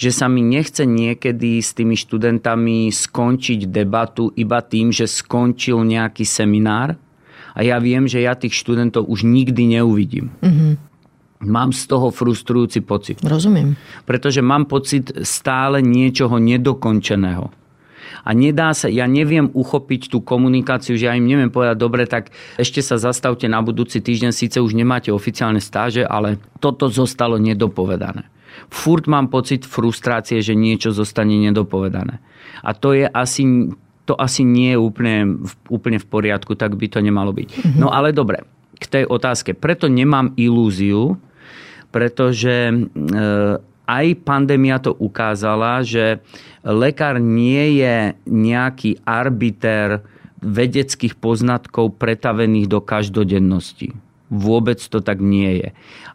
[0.00, 6.24] že sa mi nechce niekedy s tými študentami skončiť debatu iba tým, že skončil nejaký
[6.24, 6.96] seminár
[7.52, 10.32] a ja viem, že ja tých študentov už nikdy neuvidím.
[10.40, 10.72] Mm-hmm.
[11.40, 13.20] Mám z toho frustrujúci pocit.
[13.24, 13.76] Rozumiem.
[14.04, 17.48] Pretože mám pocit stále niečoho nedokončeného.
[18.24, 22.32] A nedá sa, ja neviem uchopiť tú komunikáciu, že ja im neviem povedať, dobre, tak
[22.60, 28.28] ešte sa zastavte na budúci týždeň, síce už nemáte oficiálne stáže, ale toto zostalo nedopovedané
[28.68, 32.22] furt mám pocit frustrácie, že niečo zostane nedopovedané.
[32.60, 33.72] A to je asi,
[34.04, 35.16] to asi nie je úplne,
[35.70, 37.48] úplne v poriadku, tak by to nemalo byť.
[37.48, 37.78] Mm-hmm.
[37.80, 38.44] No ale dobre,
[38.80, 39.52] k tej otázke.
[39.52, 41.20] Preto nemám ilúziu,
[41.92, 42.76] pretože e,
[43.84, 46.24] aj pandémia to ukázala, že
[46.64, 50.00] lekár nie je nejaký arbiter
[50.40, 53.92] vedeckých poznatkov pretavených do každodennosti.
[54.30, 55.68] Vôbec to tak nie je.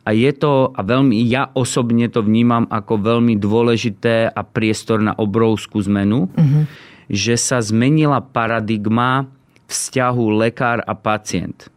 [0.08, 5.12] A je to, a veľmi, ja osobne to vnímam ako veľmi dôležité a priestor na
[5.12, 6.64] obrovskú zmenu, mm-hmm.
[7.12, 9.28] že sa zmenila paradigma
[9.68, 11.75] vzťahu lekár a pacient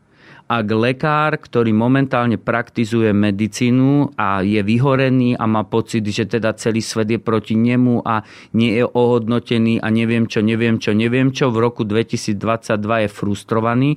[0.49, 6.80] ak lekár, ktorý momentálne praktizuje medicínu a je vyhorený a má pocit, že teda celý
[6.80, 8.24] svet je proti nemu a
[8.57, 12.40] nie je ohodnotený a neviem čo, neviem čo, neviem čo, v roku 2022
[12.80, 13.90] je frustrovaný,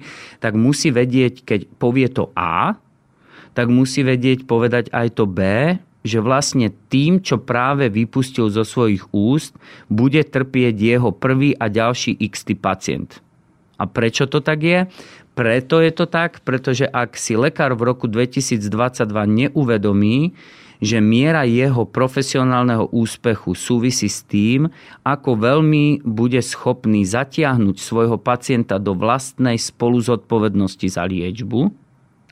[0.43, 2.75] tak musí vedieť, keď povie to A,
[3.55, 5.39] tak musí vedieť povedať aj to B,
[6.03, 9.55] že vlastne tým, čo práve vypustil zo svojich úst,
[9.87, 13.23] bude trpieť jeho prvý a ďalší x pacient.
[13.81, 14.85] A prečo to tak je?
[15.31, 20.35] Preto je to tak, pretože ak si lekár v roku 2022 neuvedomí,
[20.81, 24.67] že miera jeho profesionálneho úspechu súvisí s tým,
[25.05, 31.69] ako veľmi bude schopný zatiahnuť svojho pacienta do vlastnej spoluzodpovednosti za liečbu,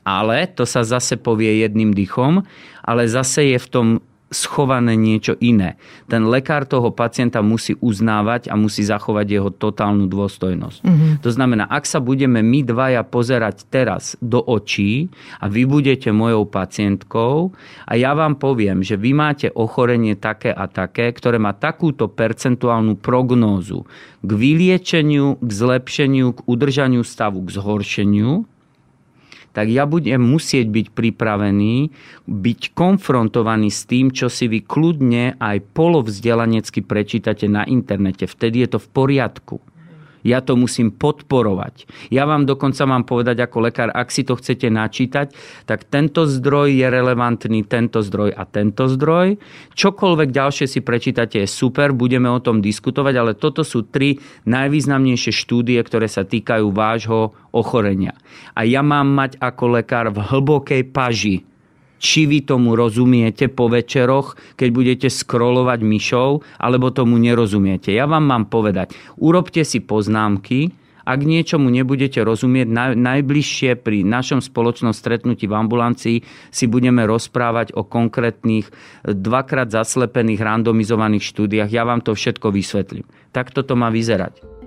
[0.02, 2.42] ale to sa zase povie jedným dychom,
[2.82, 3.86] ale zase je v tom
[4.30, 5.74] schované niečo iné.
[6.06, 10.86] Ten lekár toho pacienta musí uznávať a musí zachovať jeho totálnu dôstojnosť.
[10.86, 11.12] Mm-hmm.
[11.26, 15.10] To znamená, ak sa budeme my dvaja pozerať teraz do očí
[15.42, 17.50] a vy budete mojou pacientkou
[17.90, 23.02] a ja vám poviem, že vy máte ochorenie také a také, ktoré má takúto percentuálnu
[23.02, 23.82] prognózu
[24.22, 28.46] k vyliečeniu, k zlepšeniu, k udržaniu stavu, k zhoršeniu,
[29.50, 31.90] tak ja budem musieť byť pripravený,
[32.26, 38.30] byť konfrontovaný s tým, čo si vy kľudne aj polovzdelanecky prečítate na internete.
[38.30, 39.56] Vtedy je to v poriadku.
[40.22, 41.88] Ja to musím podporovať.
[42.12, 45.32] Ja vám dokonca mám povedať ako lekár, ak si to chcete načítať,
[45.64, 49.40] tak tento zdroj je relevantný, tento zdroj a tento zdroj.
[49.74, 55.32] Čokoľvek ďalšie si prečítate je super, budeme o tom diskutovať, ale toto sú tri najvýznamnejšie
[55.32, 58.14] štúdie, ktoré sa týkajú vášho ochorenia.
[58.54, 61.49] A ja mám mať ako lekár v hlbokej paži
[62.00, 67.92] či vy tomu rozumiete po večeroch, keď budete scrollovať myšou, alebo tomu nerozumiete.
[67.92, 74.94] Ja vám mám povedať, urobte si poznámky, ak niečomu nebudete rozumieť, najbližšie pri našom spoločnom
[74.94, 76.16] stretnutí v ambulancii
[76.52, 78.70] si budeme rozprávať o konkrétnych
[79.02, 81.72] dvakrát zaslepených randomizovaných štúdiách.
[81.72, 83.08] Ja vám to všetko vysvetlím.
[83.34, 84.59] Takto to má vyzerať.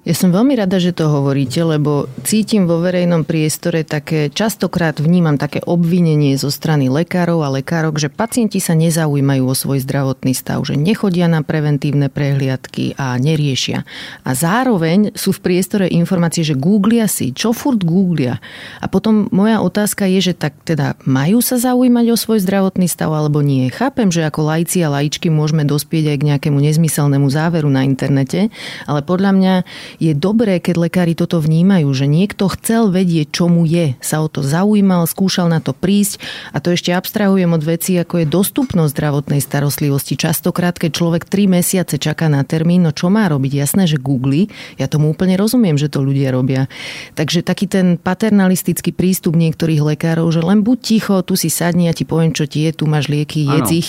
[0.00, 5.36] Ja som veľmi rada, že to hovoríte, lebo cítim vo verejnom priestore také, častokrát vnímam
[5.36, 10.64] také obvinenie zo strany lekárov a lekárok, že pacienti sa nezaujímajú o svoj zdravotný stav,
[10.64, 13.84] že nechodia na preventívne prehliadky a neriešia.
[14.24, 18.40] A zároveň sú v priestore informácie, že googlia si, čo furt googlia.
[18.80, 23.12] A potom moja otázka je, že tak teda majú sa zaujímať o svoj zdravotný stav
[23.12, 23.68] alebo nie.
[23.68, 28.48] Chápem, že ako lajci a laičky môžeme dospieť aj k nejakému nezmyselnému záveru na internete,
[28.88, 29.54] ale podľa mňa
[29.98, 34.28] je dobré, keď lekári toto vnímajú, že niekto chcel vedieť, čo mu je, sa o
[34.28, 36.22] to zaujímal, skúšal na to prísť
[36.54, 40.14] a to ešte abstrahujem od veci, ako je dostupnosť zdravotnej starostlivosti.
[40.20, 43.52] Častokrát, keď človek 3 mesiace čaká na termín, no čo má robiť?
[43.56, 46.68] Jasné, že googli, ja tomu úplne rozumiem, že to ľudia robia.
[47.16, 51.94] Takže taký ten paternalistický prístup niektorých lekárov, že len buď ticho, tu si sadni, ja
[51.96, 53.88] ti poviem, čo ti je, tu máš lieky, jedz ich,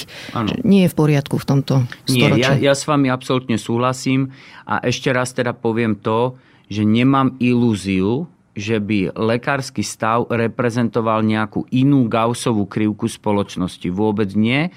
[0.64, 1.74] nie je v poriadku v tomto
[2.08, 2.42] storočí.
[2.42, 4.32] Nie, ja, ja s vami absolútne súhlasím
[4.64, 6.40] a ešte raz teda poviem to,
[6.72, 13.88] že nemám ilúziu, že by lekársky stav reprezentoval nejakú inú gausovú krivku spoločnosti.
[13.92, 14.72] Vôbec nie.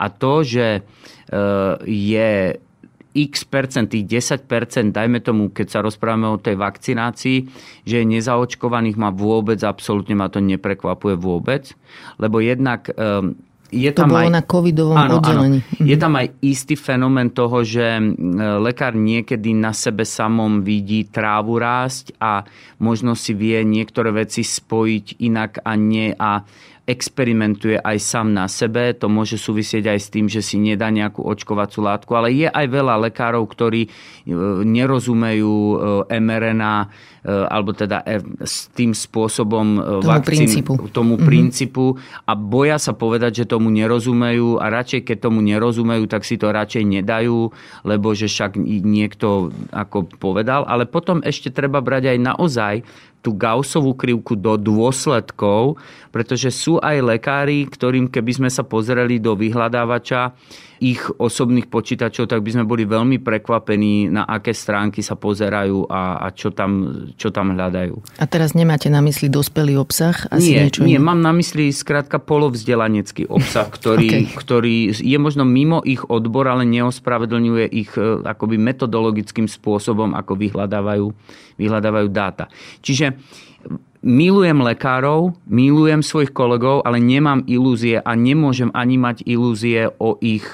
[0.00, 0.82] A to, že e,
[1.86, 2.58] je
[3.10, 7.38] x percent, tých 10 percent, dajme tomu, keď sa rozprávame o tej vakcinácii,
[7.82, 11.74] že je nezaočkovaných ma vôbec, absolútne ma to neprekvapuje vôbec,
[12.22, 12.94] lebo jednak e,
[13.70, 15.58] je to tam bolo aj, na covidovom áno, oddelení.
[15.62, 15.86] Áno.
[15.86, 18.02] Je tam aj istý fenomén toho, že
[18.58, 22.42] lekár niekedy na sebe samom vidí trávu rásť a
[22.82, 26.42] možno si vie niektoré veci spojiť inak a nie a
[26.90, 28.90] experimentuje aj sám na sebe.
[28.98, 32.66] To môže súvisieť aj s tým, že si nedá nejakú očkovacú látku, ale je aj
[32.66, 33.90] veľa lekárov, ktorí e,
[34.66, 35.74] nerozumejú e,
[36.18, 36.86] mRNA e,
[37.30, 38.02] alebo teda
[38.42, 40.72] s tým spôsobom tomu vakcín, princípu.
[40.90, 41.28] tomu mm-hmm.
[41.30, 41.86] princípu
[42.26, 46.50] a boja sa povedať, že tomu nerozumejú a radšej keď tomu nerozumejú, tak si to
[46.50, 47.54] radšej nedajú,
[47.86, 50.66] lebo že však niekto ako povedal.
[50.66, 52.74] Ale potom ešte treba brať aj naozaj
[53.20, 55.76] tú Gaussovú krivku do dôsledkov,
[56.08, 60.32] pretože sú aj lekári, ktorým keby sme sa pozreli do vyhľadávača
[60.80, 66.24] ich osobných počítačov, tak by sme boli veľmi prekvapení, na aké stránky sa pozerajú a,
[66.24, 68.16] a čo, tam, čo tam hľadajú.
[68.16, 70.16] A teraz nemáte na mysli dospelý obsah?
[70.32, 74.22] Asi nie, niečo nie, mám na mysli skrátka polovzdelanecký obsah, ktorý, okay.
[74.32, 81.06] ktorý je možno mimo ich odbor, ale neospravedlňuje ich e, akoby metodologickým spôsobom, ako vyhľadávajú,
[81.60, 82.48] vyhľadávajú dáta.
[82.80, 83.20] Čiže
[84.00, 90.44] milujem lekárov, milujem svojich kolegov, ale nemám ilúzie a nemôžem ani mať ilúzie o ich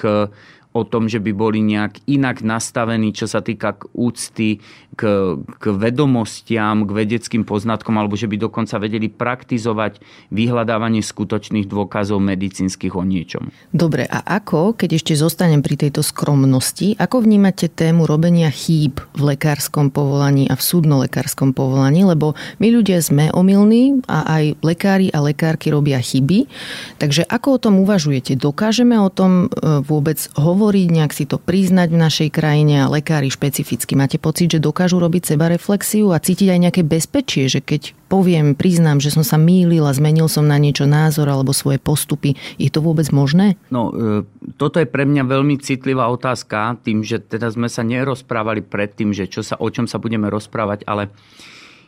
[0.77, 4.61] o tom, že by boli nejak inak nastavení, čo sa týka k úcty,
[4.97, 5.01] k,
[5.37, 10.01] k vedomostiam, k vedeckým poznatkom, alebo že by dokonca vedeli praktizovať
[10.33, 13.53] vyhľadávanie skutočných dôkazov medicínskych o niečom.
[13.69, 19.37] Dobre, a ako, keď ešte zostanem pri tejto skromnosti, ako vnímate tému robenia chýb v
[19.37, 25.21] lekárskom povolaní a v súdno-lekárskom povolaní, lebo my ľudia sme omylní a aj lekári a
[25.21, 26.49] lekárky robia chyby,
[26.97, 28.33] takže ako o tom uvažujete?
[28.33, 32.91] Dokážeme o tom e, vôbec hovoriť hovoriť, nejak si to priznať v našej krajine a
[32.91, 33.95] lekári špecificky.
[33.95, 38.51] Máte pocit, že dokážu robiť seba reflexiu a cítiť aj nejaké bezpečie, že keď poviem,
[38.51, 42.67] priznám, že som sa mýlil a zmenil som na niečo názor alebo svoje postupy, je
[42.67, 43.55] to vôbec možné?
[43.71, 44.27] No, e,
[44.59, 49.31] toto je pre mňa veľmi citlivá otázka, tým, že teda sme sa nerozprávali predtým, že
[49.31, 51.15] čo sa, o čom sa budeme rozprávať, ale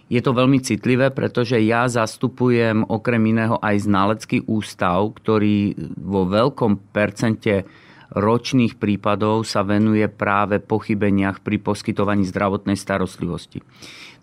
[0.07, 6.95] je to veľmi citlivé, pretože ja zastupujem okrem iného aj znalecký ústav, ktorý vo veľkom
[6.95, 7.67] percente
[8.13, 13.61] ročných prípadov sa venuje práve pochybeniach pri poskytovaní zdravotnej starostlivosti.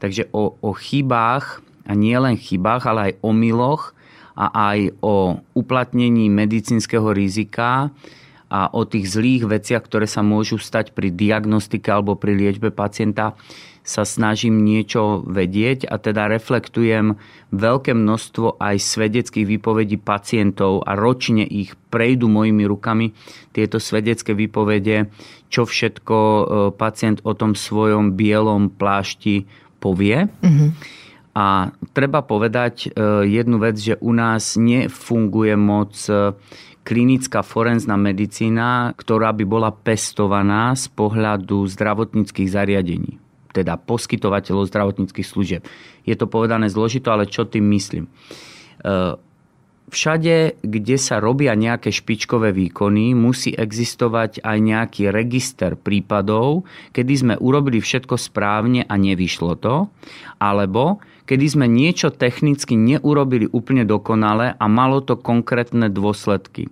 [0.03, 3.95] Takže o, o chybách, a nie len chybách, ale aj o miloch
[4.37, 7.95] a aj o uplatnení medicínskeho rizika
[8.47, 13.39] a o tých zlých veciach, ktoré sa môžu stať pri diagnostike alebo pri liečbe pacienta,
[13.87, 17.15] sa snažím niečo vedieť a teda reflektujem
[17.55, 23.15] veľké množstvo aj svedeckých výpovedí pacientov a ročne ich prejdú mojimi rukami
[23.55, 25.07] tieto svedecké výpovede,
[25.47, 26.43] čo všetko e,
[26.75, 29.47] pacient o tom svojom bielom plášti
[29.79, 30.27] povie.
[30.27, 30.71] Mm-hmm.
[31.39, 32.99] A treba povedať e,
[33.31, 36.35] jednu vec, že u nás nefunguje moc e,
[36.83, 43.23] klinická forenzná medicína, ktorá by bola pestovaná z pohľadu zdravotníckých zariadení
[43.57, 45.63] teda poskytovateľov zdravotníckých služieb.
[46.05, 48.05] Je to povedané zložito, ale čo tým myslím?
[48.07, 48.11] E,
[49.89, 57.35] všade, kde sa robia nejaké špičkové výkony, musí existovať aj nejaký register prípadov, kedy sme
[57.41, 59.89] urobili všetko správne a nevyšlo to,
[60.37, 66.71] alebo kedy sme niečo technicky neurobili úplne dokonale a malo to konkrétne dôsledky.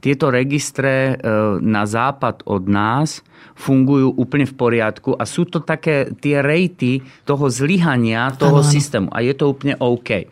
[0.00, 1.14] Tieto registre e,
[1.60, 3.20] na západ od nás
[3.56, 8.68] fungujú úplne v poriadku a sú to také tie rejty toho zlyhania toho ano.
[8.68, 10.28] systému a je to úplne OK.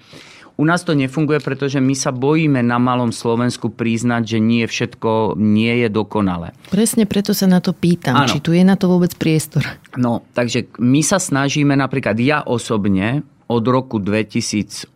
[0.54, 5.34] U nás to nefunguje, pretože my sa bojíme na malom Slovensku priznať, že nie všetko
[5.34, 6.54] nie je dokonalé.
[6.70, 8.30] Presne preto sa na to pýtam, ano.
[8.30, 9.66] či tu je na to vôbec priestor.
[9.98, 14.92] No, takže my sa snažíme napríklad, ja osobne od roku 2008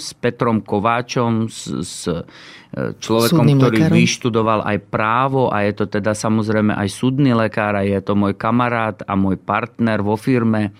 [0.00, 2.24] s Petrom Kováčom, s, s e,
[2.96, 3.96] človekom, súdnym ktorý lekárom.
[4.00, 8.32] vyštudoval aj právo a je to teda samozrejme aj súdny lekár a je to môj
[8.32, 10.72] kamarát a môj partner vo firme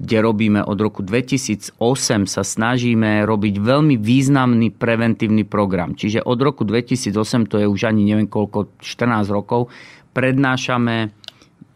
[0.00, 1.76] kde robíme od roku 2008,
[2.24, 5.92] sa snažíme robiť veľmi významný preventívny program.
[5.92, 7.12] Čiže od roku 2008,
[7.52, 9.68] to je už ani neviem koľko, 14 rokov,
[10.16, 11.12] prednášame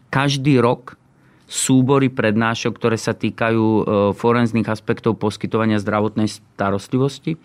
[0.08, 0.96] každý rok
[1.44, 3.82] súbory prednášok, ktoré sa týkajú e,
[4.16, 7.36] forenzných aspektov poskytovania zdravotnej starostlivosti.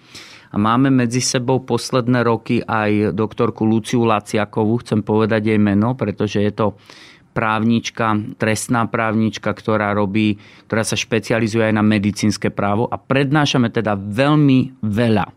[0.49, 6.41] A máme medzi sebou posledné roky aj doktorku Luciu Laciakovú, chcem povedať jej meno, pretože
[6.41, 6.67] je to
[7.37, 13.93] právnička, trestná právnička, ktorá robí, ktorá sa špecializuje aj na medicínske právo a prednášame teda
[13.95, 15.29] veľmi veľa.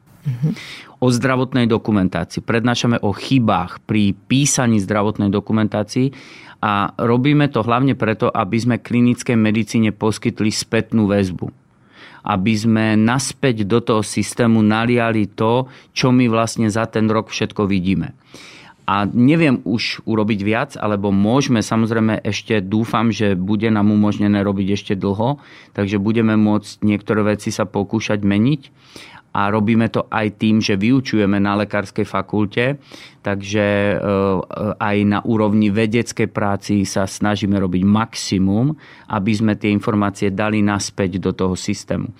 [1.02, 2.46] O zdravotnej dokumentácii.
[2.46, 6.14] Prednášame o chybách pri písaní zdravotnej dokumentácii
[6.62, 11.50] a robíme to hlavne preto, aby sme klinickej medicíne poskytli spätnú väzbu.
[12.22, 17.66] Aby sme naspäť do toho systému naliali to, čo my vlastne za ten rok všetko
[17.66, 18.14] vidíme
[18.92, 24.68] a neviem už urobiť viac, alebo môžeme, samozrejme ešte dúfam, že bude nám umožnené robiť
[24.76, 25.40] ešte dlho,
[25.72, 28.60] takže budeme môcť niektoré veci sa pokúšať meniť
[29.32, 32.76] a robíme to aj tým, že vyučujeme na lekárskej fakulte,
[33.24, 33.96] takže e,
[34.76, 38.76] aj na úrovni vedeckej práci sa snažíme robiť maximum,
[39.08, 42.12] aby sme tie informácie dali naspäť do toho systému.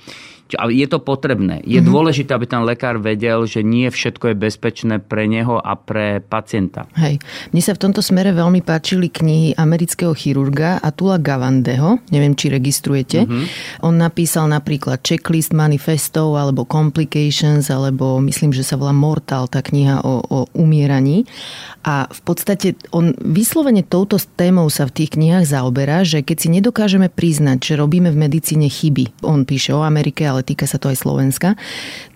[0.58, 1.62] Ale je to potrebné.
[1.64, 1.88] Je mm-hmm.
[1.88, 6.86] dôležité, aby ten lekár vedel, že nie všetko je bezpečné pre neho a pre pacienta.
[6.98, 7.22] Hej.
[7.52, 12.02] Mne sa v tomto smere veľmi páčili knihy amerického chirurga Atula Gavandeho.
[12.12, 13.24] Neviem, či registrujete.
[13.24, 13.44] Mm-hmm.
[13.86, 20.04] On napísal napríklad Checklist Manifesto alebo Complications, alebo myslím, že sa volá Mortal, tá kniha
[20.04, 21.24] o, o umieraní.
[21.82, 26.48] A v podstate on vyslovene touto témou sa v tých knihách zaoberá, že keď si
[26.54, 30.90] nedokážeme priznať, že robíme v medicíne chyby, on píše o Amerike, ale týka sa to
[30.90, 31.54] aj Slovenska,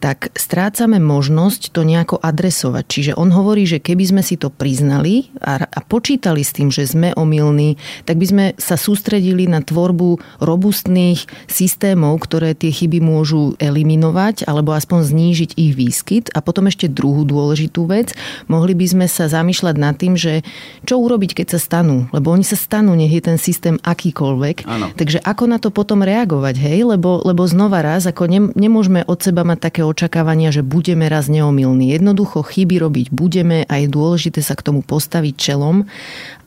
[0.02, 2.84] tak strácame možnosť to nejako adresovať.
[2.86, 6.86] Čiže on hovorí, že keby sme si to priznali a, a počítali s tým, že
[6.86, 13.54] sme omylní, tak by sme sa sústredili na tvorbu robustných systémov, ktoré tie chyby môžu
[13.62, 16.34] eliminovať alebo aspoň znížiť ich výskyt.
[16.34, 18.12] A potom ešte druhú dôležitú vec,
[18.50, 20.42] mohli by sme sa zamýšľať nad tým, že
[20.84, 22.10] čo urobiť, keď sa stanú.
[22.10, 24.66] Lebo oni sa stanú, nech je ten systém akýkoľvek.
[24.66, 24.90] Ano.
[24.94, 26.86] Takže ako na to potom reagovať, hej?
[26.86, 31.28] Lebo, lebo znova raz, ako ne, nemôžeme od seba mať také očakávania, že budeme raz
[31.28, 31.92] neomilní.
[31.92, 35.84] Jednoducho chyby robiť budeme a je dôležité sa k tomu postaviť čelom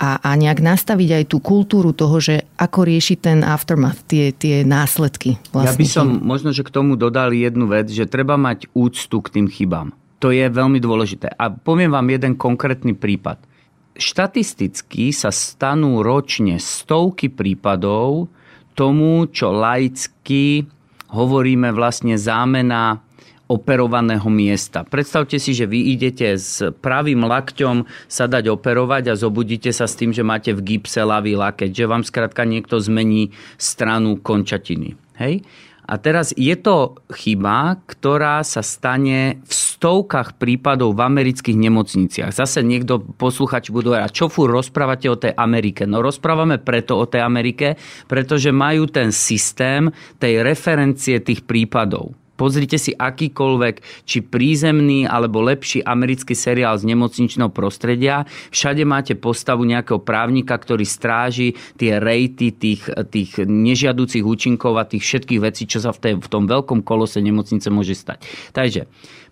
[0.01, 4.65] a, a nejak nastaviť aj tú kultúru toho, že ako riešiť ten aftermath, tie, tie
[4.65, 5.38] následky.
[5.53, 5.70] Vlastne.
[5.70, 9.30] Ja by som možno, že k tomu dodal jednu vec, že treba mať úctu k
[9.30, 9.93] tým chybám.
[10.26, 11.38] To je veľmi dôležité.
[11.38, 13.45] A poviem vám jeden konkrétny prípad.
[13.93, 18.26] Štatisticky sa stanú ročne stovky prípadov
[18.74, 20.65] tomu, čo laicky
[21.14, 23.01] hovoríme vlastne zámena
[23.49, 24.86] operovaného miesta.
[24.86, 29.97] Predstavte si, že vy idete s pravým lakťom sa dať operovať a zobudíte sa s
[29.97, 34.93] tým, že máte v gipse ľavý lakeť, že vám skrátka niekto zmení stranu končatiny.
[35.18, 35.41] Hej?
[35.89, 42.29] A teraz je to chyba, ktorá sa stane v stovkách prípadov v amerických nemocniciach.
[42.29, 45.89] Zase niekto posluchač budú a čo fúr rozprávate o tej Amerike?
[45.89, 47.73] No rozprávame preto o tej Amerike,
[48.05, 49.89] pretože majú ten systém
[50.21, 52.18] tej referencie tých prípadov.
[52.39, 58.23] Pozrite si akýkoľvek, či prízemný alebo lepší americký seriál z nemocničného prostredia.
[58.55, 65.03] Všade máte postavu nejakého právnika, ktorý stráži tie rejty tých, tých nežiaducich účinkov a tých
[65.03, 68.23] všetkých vecí, čo sa v, tej, v tom veľkom kolose nemocnice môže stať.
[68.55, 68.87] Takže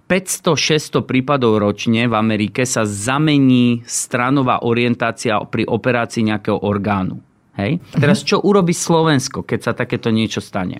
[0.08, 7.20] 500-600 prípadov ročne v Amerike sa zamení stranová orientácia pri operácii nejakého orgánu.
[7.60, 7.84] Hej?
[7.92, 10.80] Teraz čo urobí Slovensko, keď sa takéto niečo stane?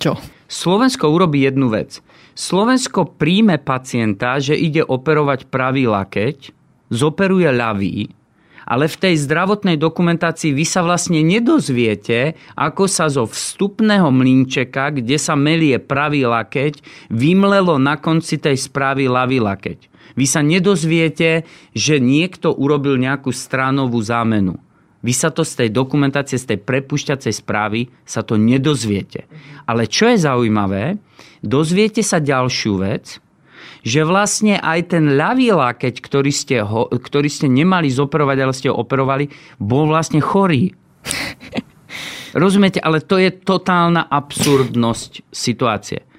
[0.00, 0.16] Čo?
[0.50, 2.02] Slovensko urobí jednu vec.
[2.34, 6.50] Slovensko príjme pacienta, že ide operovať pravý lakeť,
[6.90, 8.10] zoperuje ľavý
[8.70, 15.18] ale v tej zdravotnej dokumentácii vy sa vlastne nedozviete, ako sa zo vstupného mlínčeka, kde
[15.18, 16.78] sa melie pravý lakeť,
[17.10, 19.90] vymlelo na konci tej správy ľavý lakeť.
[20.14, 21.42] Vy sa nedozviete,
[21.74, 24.54] že niekto urobil nejakú stranovú zámenu.
[25.00, 29.24] Vy sa to z tej dokumentácie, z tej prepušťacej správy sa to nedozviete.
[29.64, 31.00] Ale čo je zaujímavé,
[31.40, 33.16] dozviete sa ďalšiu vec,
[33.80, 38.68] že vlastne aj ten ľavý lakeť, ktorý ste, ho, ktorý ste nemali zoperovať, ale ste
[38.68, 40.76] ho operovali, bol vlastne chorý.
[42.36, 42.78] Rozumiete?
[42.78, 46.09] Ale to je totálna absurdnosť situácie.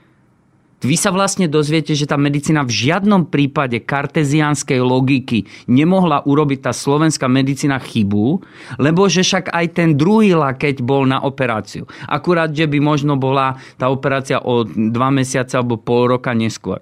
[0.81, 6.73] Vy sa vlastne dozviete, že tá medicína v žiadnom prípade karteziánskej logiky nemohla urobiť tá
[6.73, 8.41] slovenská medicína chybu,
[8.81, 11.85] lebo že však aj ten druhý lakeť bol na operáciu.
[12.09, 16.81] Akurát, že by možno bola tá operácia o dva mesiace alebo pol roka neskôr.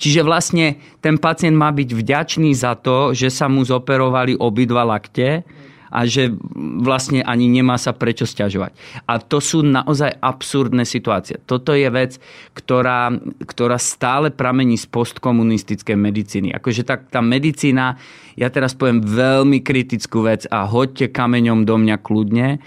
[0.00, 5.44] Čiže vlastne ten pacient má byť vďačný za to, že sa mu zoperovali obidva lakte
[5.94, 6.34] a že
[6.82, 8.74] vlastne ani nemá sa prečo stiažovať.
[9.06, 11.38] A to sú naozaj absurdné situácie.
[11.46, 12.18] Toto je vec,
[12.58, 13.14] ktorá,
[13.46, 16.50] ktorá stále pramení z postkomunistickej medicíny.
[16.50, 18.02] Akože tá, tá medicína,
[18.34, 22.58] ja teraz poviem veľmi kritickú vec a hoďte kameňom do mňa kľudne,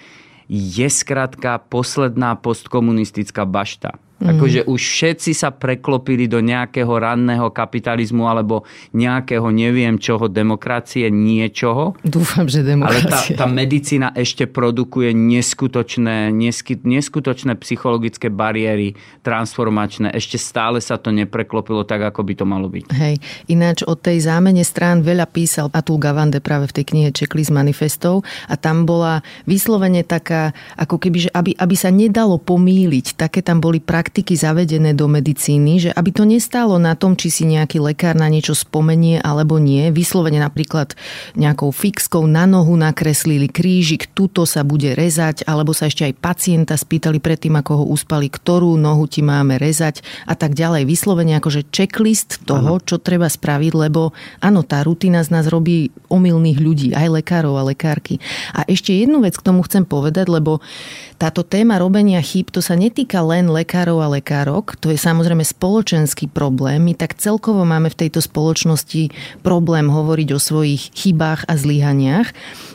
[0.48, 4.00] je skrátka posledná postkomunistická bašta.
[4.18, 4.34] Mm.
[4.34, 8.66] Akože už všetci sa preklopili do nejakého ranného kapitalizmu alebo
[8.98, 11.94] nejakého neviem čoho, demokracie, niečoho.
[12.02, 13.38] Dúfam, že demokracie.
[13.38, 20.10] Ale tá, tá medicína ešte produkuje neskutočné, nesky, neskutočné psychologické bariéry, transformačné.
[20.18, 22.90] Ešte stále sa to nepreklopilo tak, ako by to malo byť.
[22.98, 23.22] Hej,
[23.54, 28.26] ináč od tej zámene strán veľa písal Atul Gavande práve v tej knihe Checklist manifestov
[28.50, 33.62] a tam bola vyslovene taká, ako keby, že aby, aby sa nedalo pomýliť, také tam
[33.62, 37.84] boli praktiky praktiky zavedené do medicíny, že aby to nestálo na tom, či si nejaký
[37.84, 40.96] lekár na niečo spomenie alebo nie, vyslovene napríklad
[41.36, 46.80] nejakou fixkou na nohu nakreslili krížik, tuto sa bude rezať, alebo sa ešte aj pacienta
[46.80, 50.88] spýtali predtým, ako ho uspali, ktorú nohu ti máme rezať a tak ďalej.
[50.88, 56.60] Vyslovene akože checklist toho, čo treba spraviť, lebo áno, tá rutina z nás robí omylných
[56.64, 58.24] ľudí, aj lekárov a lekárky.
[58.56, 60.64] A ešte jednu vec k tomu chcem povedať, lebo
[61.20, 66.32] táto téma robenia chýb, to sa netýka len lekárov a lekárok, to je samozrejme spoločenský
[66.32, 66.82] problém.
[66.88, 69.12] My tak celkovo máme v tejto spoločnosti
[69.44, 72.32] problém hovoriť o svojich chybách a zlyhaniach.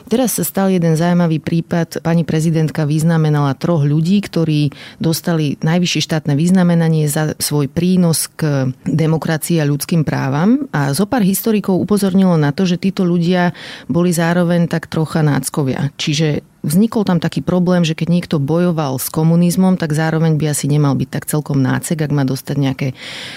[0.07, 2.05] Teraz sa stal jeden zaujímavý prípad.
[2.05, 4.69] Pani prezidentka vyznamenala troch ľudí, ktorí
[5.01, 10.69] dostali najvyššie štátne vyznamenanie za svoj prínos k demokracii a ľudským právam.
[10.69, 13.57] A zo pár historikov upozornilo na to, že títo ľudia
[13.89, 15.89] boli zároveň tak trocha náckovia.
[15.97, 20.71] Čiže vznikol tam taký problém, že keď niekto bojoval s komunizmom, tak zároveň by asi
[20.71, 22.87] nemal byť tak celkom nácek, ak má dostať nejaké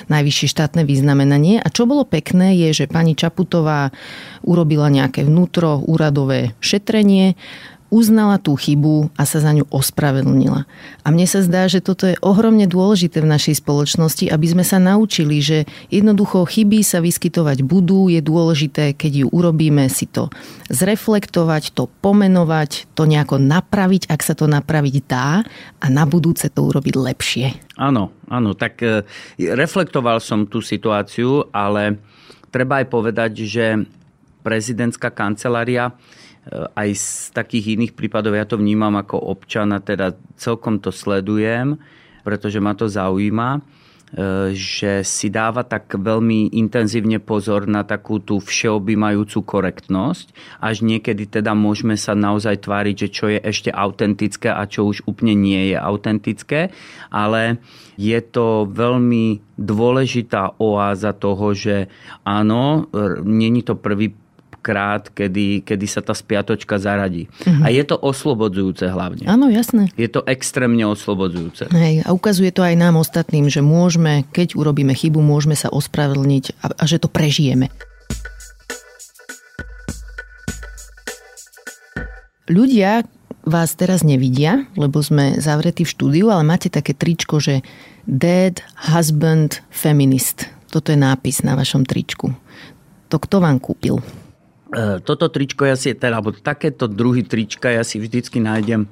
[0.07, 1.59] najvyššie štátne vyznamenanie.
[1.59, 3.91] A čo bolo pekné je, že pani Čaputová
[4.47, 7.35] urobila nejaké vnútro úradové šetrenie
[7.89, 10.67] uznala tú chybu a sa za ňu ospravedlnila.
[11.03, 14.83] A mne sa zdá, že toto je ohromne dôležité v našej spoločnosti, aby sme sa
[14.83, 20.33] naučili, že jednoducho chyby sa vyskytovať budú, je dôležité, keď ju urobíme, si to
[20.67, 25.47] zreflektovať, to pomenovať, to nejako napraviť, ak sa to napraviť dá
[25.79, 27.47] a na budúce to urobiť lepšie.
[27.79, 29.05] Áno, áno, tak e,
[29.39, 32.01] reflektoval som tú situáciu, ale
[32.51, 33.67] treba aj povedať, že
[34.47, 35.91] prezidentská kancelária
[36.53, 41.75] aj z takých iných prípadov ja to vnímam ako občan a teda celkom to sledujem,
[42.23, 48.39] pretože ma to zaujíma, eh, že si dáva tak veľmi intenzívne pozor na takú tú
[48.39, 50.31] všeobjímajúcu korektnosť,
[50.63, 55.03] až niekedy teda môžeme sa naozaj tváriť, že čo je ešte autentické a čo už
[55.11, 56.71] úplne nie je autentické,
[57.11, 57.59] ale
[57.99, 61.89] je to veľmi dôležitá oáza toho, že
[62.23, 62.87] áno,
[63.25, 64.13] není to prvý
[64.67, 67.31] krát, kedy, kedy sa tá spiatočka zaradí.
[67.47, 67.63] Uh-huh.
[67.63, 69.23] A je to oslobodzujúce hlavne.
[69.31, 69.95] Áno, jasné.
[69.95, 71.71] Je to extrémne oslobodzujúce.
[71.71, 76.59] Hej, a ukazuje to aj nám ostatným, že môžeme, keď urobíme chybu, môžeme sa ospravedlniť
[76.67, 77.71] a, a že to prežijeme.
[82.51, 83.07] Ľudia
[83.47, 87.63] vás teraz nevidia, lebo sme zavretí v štúdiu, ale máte také tričko, že
[88.07, 88.59] Dead
[88.91, 90.51] Husband Feminist.
[90.71, 92.35] Toto je nápis na vašom tričku.
[93.11, 94.03] To kto vám kúpil?
[94.67, 98.91] E, toto tričko ja si, teda, alebo takéto druhy trička ja si vždycky nájdem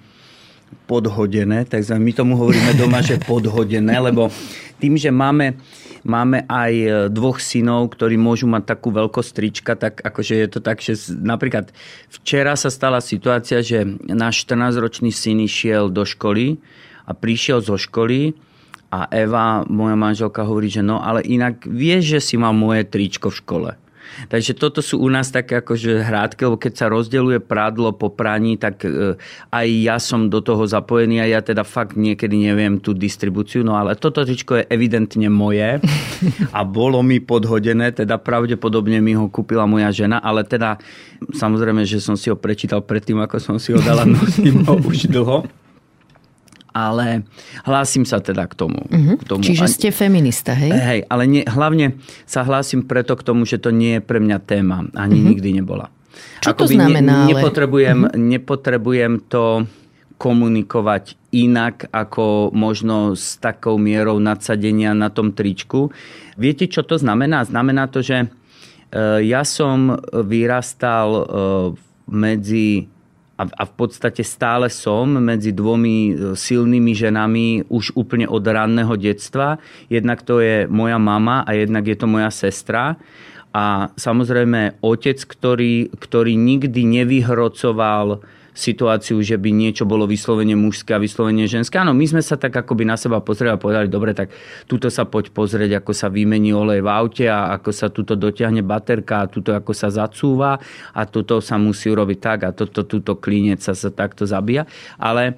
[0.87, 4.31] podhodené, takže my tomu hovoríme doma, že podhodené, lebo
[4.79, 5.59] tým, že máme,
[6.07, 10.61] máme aj e, dvoch synov, ktorí môžu mať takú veľkosť trička, tak akože je to
[10.63, 11.75] tak, že napríklad
[12.07, 16.63] včera sa stala situácia, že náš 14-ročný syn išiel do školy
[17.03, 18.39] a prišiel zo školy
[18.95, 23.35] a Eva, moja manželka, hovorí, že no, ale inak vieš, že si má moje tričko
[23.35, 23.71] v škole.
[24.29, 28.57] Takže toto sú u nás také akože hrádky, lebo keď sa rozdeluje prádlo po praní,
[28.61, 29.19] tak e,
[29.51, 33.75] aj ja som do toho zapojený a ja teda fakt niekedy neviem tú distribúciu, no
[33.75, 35.81] ale toto tričko je evidentne moje
[36.57, 40.79] a bolo mi podhodené, teda pravdepodobne mi ho kúpila moja žena, ale teda
[41.33, 45.09] samozrejme, že som si ho prečítal predtým, ako som si ho dala, nosím ho už
[45.11, 45.64] dlho
[46.75, 47.23] ale
[47.63, 48.83] hlásim sa teda k tomu.
[48.91, 49.15] Uh-huh.
[49.15, 49.41] K tomu.
[49.47, 50.75] Čiže ste feminista, hej?
[50.75, 54.39] Hej, ale nie, hlavne sa hlásim preto k tomu, že to nie je pre mňa
[54.43, 54.91] téma.
[54.99, 55.31] Ani uh-huh.
[55.33, 55.89] nikdy nebola.
[56.43, 57.31] Čo Akoby to znamená?
[57.31, 58.19] Ne, nepotrebujem, uh-huh.
[58.19, 59.65] nepotrebujem to
[60.19, 65.91] komunikovať inak ako možno s takou mierou nadsadenia na tom tričku.
[66.39, 67.43] Viete, čo to znamená?
[67.43, 68.27] Znamená to, že e,
[69.27, 71.23] ja som vyrastal e,
[72.07, 72.87] medzi
[73.35, 79.59] a, v podstate stále som medzi dvomi e, silnými ženami už úplne od ranného detstva.
[79.91, 82.95] Jednak to je moja mama a jednak je to moja sestra.
[83.55, 88.23] A samozrejme otec, ktorý, ktorý nikdy nevyhrocoval
[88.55, 91.75] situáciu, že by niečo bolo vyslovene mužské a vyslovene ženské.
[91.83, 94.31] Áno, my sme sa tak akoby na seba pozreli a povedali, dobre, tak
[94.71, 98.63] túto sa poď pozrieť, ako sa vymení olej v aute a ako sa tuto dotiahne
[98.63, 100.63] baterka a tuto ako sa zacúva
[100.95, 104.71] a toto sa musí urobiť tak a toto, túto klínec sa, sa takto zabíja.
[105.03, 105.35] Ale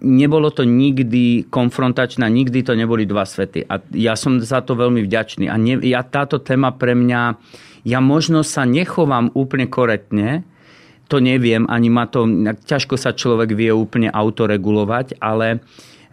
[0.00, 3.66] nebolo to nikdy konfrontačné, nikdy to neboli dva svety.
[3.66, 5.50] A ja som za to veľmi vďačný.
[5.50, 7.36] A ne, ja, táto téma pre mňa,
[7.84, 10.46] ja možno sa nechovám úplne korektne,
[11.10, 12.22] to neviem, ani ma to,
[12.54, 15.58] ťažko sa človek vie úplne autoregulovať, ale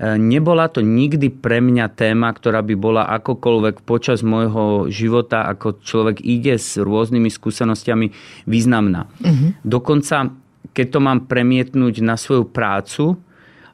[0.02, 5.86] e, nebola to nikdy pre mňa téma, ktorá by bola akokoľvek počas môjho života, ako
[5.86, 8.10] človek ide s rôznymi skúsenostiami,
[8.50, 9.06] významná.
[9.22, 9.54] Uh-huh.
[9.62, 10.34] Dokonca,
[10.74, 13.22] keď to mám premietnúť na svoju prácu,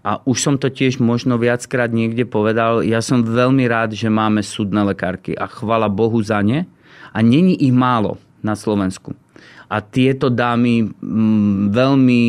[0.03, 4.43] a už som to tiež možno viackrát niekde povedal, ja som veľmi rád, že máme
[4.43, 6.67] súdne lekárky a chvala Bohu za ne.
[7.15, 9.15] A není ich málo na Slovensku
[9.73, 12.23] a tieto dámy mm, veľmi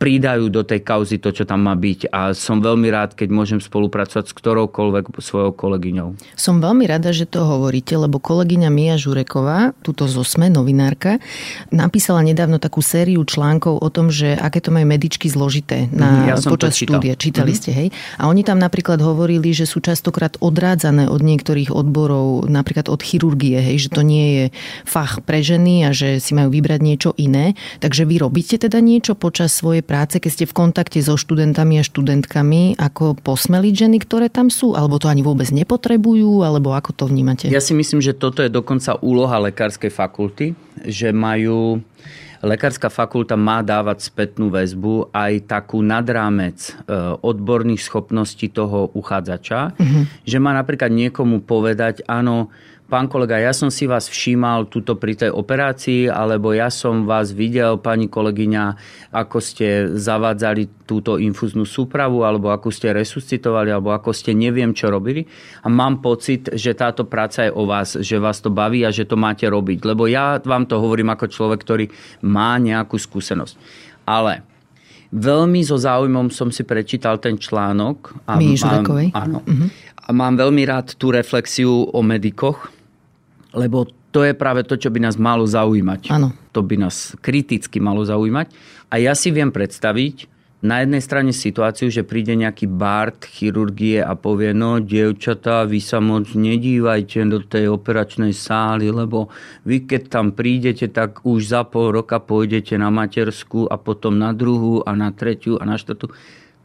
[0.00, 2.08] pridajú do tej kauzy to, čo tam má byť.
[2.08, 6.16] A som veľmi rád, keď môžem spolupracovať s ktoroukoľvek svojou kolegyňou.
[6.40, 11.20] Som veľmi rada, že to hovoríte, lebo kolegyňa Mia Žureková, túto zo SME, novinárka,
[11.68, 16.40] napísala nedávno takú sériu článkov o tom, že aké to majú medičky zložité na, ja
[16.40, 17.12] počas štúdia.
[17.20, 17.60] Čítali mm-hmm.
[17.60, 17.88] ste, hej?
[18.16, 23.60] A oni tam napríklad hovorili, že sú častokrát odrádzané od niektorých odborov, napríklad od chirurgie,
[23.60, 24.44] hej, že to nie je
[24.88, 27.52] fach pre ženy a že si majú vybrať niečo iné.
[27.84, 31.84] Takže vy robíte teda niečo počas svojej práce, keď ste v kontakte so študentami a
[31.84, 34.78] študentkami, ako posmeliť ženy, ktoré tam sú?
[34.78, 36.46] Alebo to ani vôbec nepotrebujú?
[36.46, 37.50] Alebo ako to vnímate?
[37.50, 40.54] Ja si myslím, že toto je dokonca úloha lekárskej fakulty,
[40.86, 41.82] že majú
[42.40, 46.72] lekárska fakulta má dávať spätnú väzbu aj takú nadrámec e,
[47.20, 50.02] odborných schopností toho uchádzača, uh-huh.
[50.24, 52.48] že má napríklad niekomu povedať, áno,
[52.90, 57.30] pán kolega, ja som si vás všímal tuto pri tej operácii, alebo ja som vás
[57.30, 58.64] videl, pani kolegyňa,
[59.14, 64.90] ako ste zavádzali túto infúznu súpravu, alebo ako ste resuscitovali, alebo ako ste neviem čo
[64.90, 65.22] robili.
[65.62, 69.06] A mám pocit, že táto práca je o vás, že vás to baví a že
[69.06, 69.86] to máte robiť.
[69.86, 71.86] Lebo ja vám to hovorím ako človek, ktorý
[72.26, 73.54] má nejakú skúsenosť.
[74.02, 74.42] Ale
[75.14, 78.26] veľmi so záujmom som si prečítal ten článok.
[78.26, 78.82] A mám,
[79.14, 79.38] áno.
[79.46, 79.68] Uh-huh.
[79.94, 82.79] A mám veľmi rád tú reflexiu o medikoch,
[83.54, 86.10] lebo to je práve to, čo by nás malo zaujímať.
[86.10, 86.34] Áno.
[86.50, 88.50] To by nás kriticky malo zaujímať.
[88.90, 90.26] A ja si viem predstaviť
[90.60, 96.04] na jednej strane situáciu, že príde nejaký bart chirurgie a povie, no dievčatá, vy sa
[96.04, 99.32] moc nedívajte do tej operačnej sály, lebo
[99.64, 104.36] vy keď tam prídete, tak už za pol roka pôjdete na matersku a potom na
[104.36, 106.12] druhú a na tretiu a na štvrtú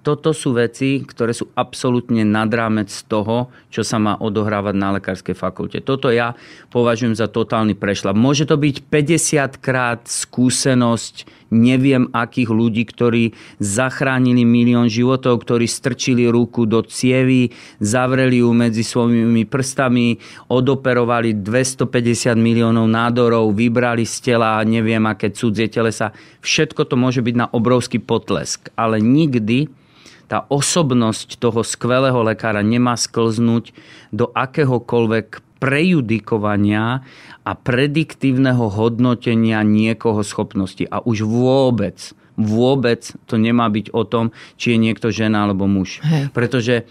[0.06, 5.34] toto sú veci, ktoré sú absolútne nad rámec toho, čo sa má odohrávať na lekárskej
[5.34, 5.82] fakulte.
[5.82, 6.38] Toto ja
[6.70, 8.14] považujem za totálny prešlap.
[8.14, 16.30] Môže to byť 50 krát skúsenosť neviem akých ľudí, ktorí zachránili milión životov, ktorí strčili
[16.30, 17.50] ruku do cievy,
[17.82, 25.72] zavreli ju medzi svojimi prstami, odoperovali 250 miliónov nádorov, vybrali z tela neviem aké cudzie
[25.72, 26.14] telesa.
[26.46, 29.86] Všetko to môže byť na obrovský potlesk, ale nikdy
[30.26, 33.72] tá osobnosť toho skvelého lekára nemá sklznúť
[34.10, 37.06] do akéhokoľvek prejudikovania
[37.46, 40.84] a prediktívneho hodnotenia niekoho schopnosti.
[40.90, 46.04] A už vôbec vôbec to nemá byť o tom, či je niekto žena alebo muž.
[46.04, 46.36] Hej.
[46.36, 46.84] Pretože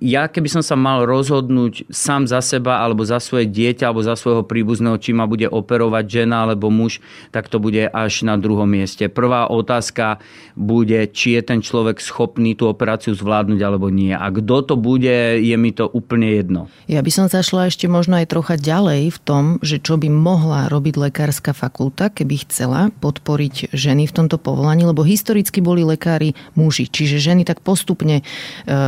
[0.00, 4.14] ja keby som sa mal rozhodnúť sám za seba alebo za svoje dieťa alebo za
[4.14, 7.00] svojho príbuzného, či ma bude operovať žena alebo muž,
[7.32, 9.08] tak to bude až na druhom mieste.
[9.08, 10.20] Prvá otázka
[10.56, 14.12] bude, či je ten človek schopný tú operáciu zvládnuť alebo nie.
[14.12, 16.60] A kto to bude, je mi to úplne jedno.
[16.88, 20.68] Ja by som zašla ešte možno aj trocha ďalej v tom, že čo by mohla
[20.68, 26.88] robiť lekárska fakulta, keby chcela podporiť ženy v tomto povolaní, lebo historicky boli lekári muži,
[26.88, 28.24] čiže ženy tak postupne e,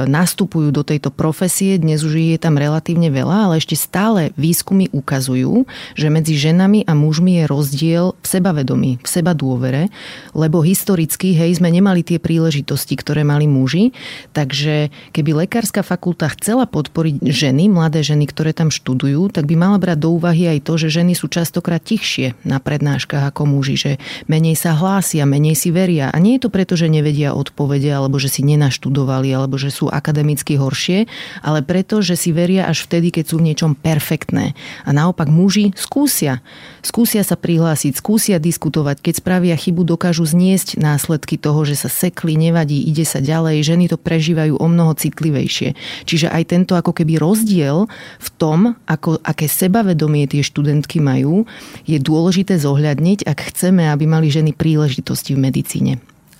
[0.09, 4.91] nastupujú do tej tejto profesie, dnes už je tam relatívne veľa, ale ešte stále výskumy
[4.91, 5.63] ukazujú,
[5.95, 9.95] že medzi ženami a mužmi je rozdiel v sebavedomí, v seba dôvere,
[10.35, 13.95] lebo historicky, hej, sme nemali tie príležitosti, ktoré mali muži,
[14.35, 19.79] takže keby lekárska fakulta chcela podporiť ženy, mladé ženy, ktoré tam študujú, tak by mala
[19.79, 23.93] brať do úvahy aj to, že ženy sú častokrát tichšie na prednáškach ako muži, že
[24.27, 26.11] menej sa hlásia, menej si veria.
[26.11, 29.87] A nie je to preto, že nevedia odpovede, alebo že si nenaštudovali, alebo že sú
[29.87, 31.05] akademicky horšie lepšie,
[31.45, 34.57] ale preto, že si veria až vtedy, keď sú v niečom perfektné.
[34.89, 36.41] A naopak muži skúsia.
[36.81, 39.05] Skúsia sa prihlásiť, skúsia diskutovať.
[39.05, 43.61] Keď spravia chybu, dokážu zniesť následky toho, že sa sekli, nevadí, ide sa ďalej.
[43.61, 45.77] Ženy to prežívajú o mnoho citlivejšie.
[46.09, 47.85] Čiže aj tento ako keby rozdiel
[48.19, 51.45] v tom, ako, aké sebavedomie tie študentky majú,
[51.85, 55.93] je dôležité zohľadniť, ak chceme, aby mali ženy príležitosti v medicíne.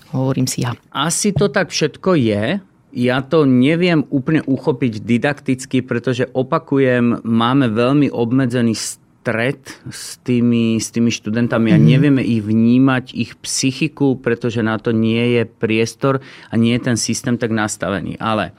[0.09, 0.73] Hovorím si ja.
[0.89, 2.43] Asi to tak všetko je,
[2.89, 9.61] ja to neviem úplne uchopiť didakticky, pretože opakujem, máme veľmi obmedzený stred
[9.93, 11.85] s tými, s tými študentami a mm.
[11.85, 16.97] nevieme ich vnímať, ich psychiku, pretože na to nie je priestor a nie je ten
[16.97, 18.17] systém tak nastavený.
[18.17, 18.57] Ale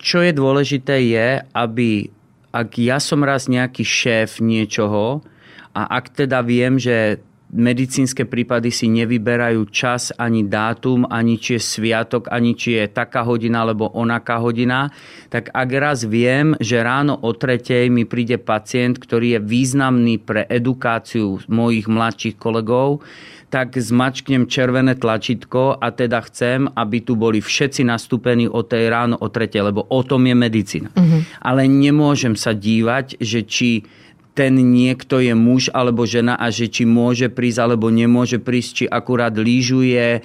[0.00, 2.08] čo je dôležité je, aby
[2.54, 5.26] ak ja som raz nejaký šéf niečoho
[5.74, 7.18] a ak teda viem, že
[7.54, 13.22] medicínske prípady si nevyberajú čas ani dátum, ani či je sviatok, ani či je taká
[13.22, 14.90] hodina alebo onaká hodina,
[15.30, 20.42] tak ak raz viem, že ráno o tretej mi príde pacient, ktorý je významný pre
[20.50, 23.06] edukáciu mojich mladších kolegov,
[23.54, 29.14] tak zmačknem červené tlačítko a teda chcem, aby tu boli všetci nastúpení o tej ráno
[29.22, 30.90] o tretej, lebo o tom je medicína.
[30.90, 31.22] Uh-huh.
[31.38, 33.86] Ale nemôžem sa dívať, že či
[34.34, 38.84] ten niekto je muž alebo žena a že či môže prísť alebo nemôže prísť, či
[38.90, 40.20] akurát lyžuje, e,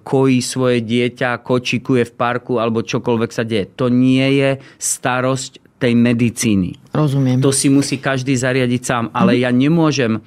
[0.00, 3.68] kojí svoje dieťa, kočikuje v parku alebo čokoľvek sa deje.
[3.76, 4.50] To nie je
[4.80, 6.76] starosť tej medicíny.
[6.92, 7.40] Rozumiem.
[7.40, 10.20] To si musí každý zariadiť sám, ale ja nemôžem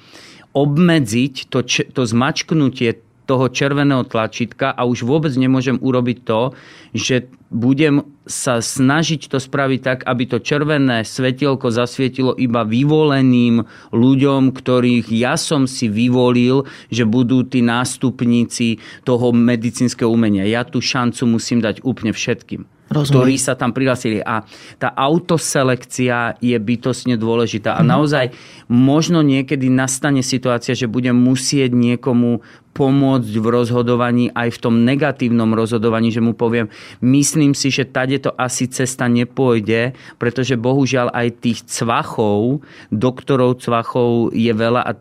[0.54, 6.52] obmedziť to, to zmačknutie toho červeného tlačítka a už vôbec nemôžem urobiť to,
[6.94, 14.50] že budem sa snažiť to spraviť tak, aby to červené svetielko zasvietilo iba vyvoleným ľuďom,
[14.50, 20.48] ktorých ja som si vyvolil, že budú tí nástupníci toho medicínskeho umenia.
[20.48, 22.64] Ja tú šancu musím dať úplne všetkým.
[22.84, 23.16] Rozumiem.
[23.16, 24.20] ktorí sa tam prihlásili.
[24.20, 24.44] A
[24.76, 27.80] tá autoselekcia je bytosne dôležitá.
[27.80, 27.88] A mhm.
[27.88, 28.26] naozaj
[28.68, 32.44] možno niekedy nastane situácia, že budem musieť niekomu
[32.74, 36.66] pomôcť v rozhodovaní aj v tom negatívnom rozhodovaní, že mu poviem,
[36.98, 44.34] myslím si, že tade to asi cesta nepôjde, pretože bohužiaľ aj tých cvachov, doktorov cvachov
[44.34, 44.92] je veľa a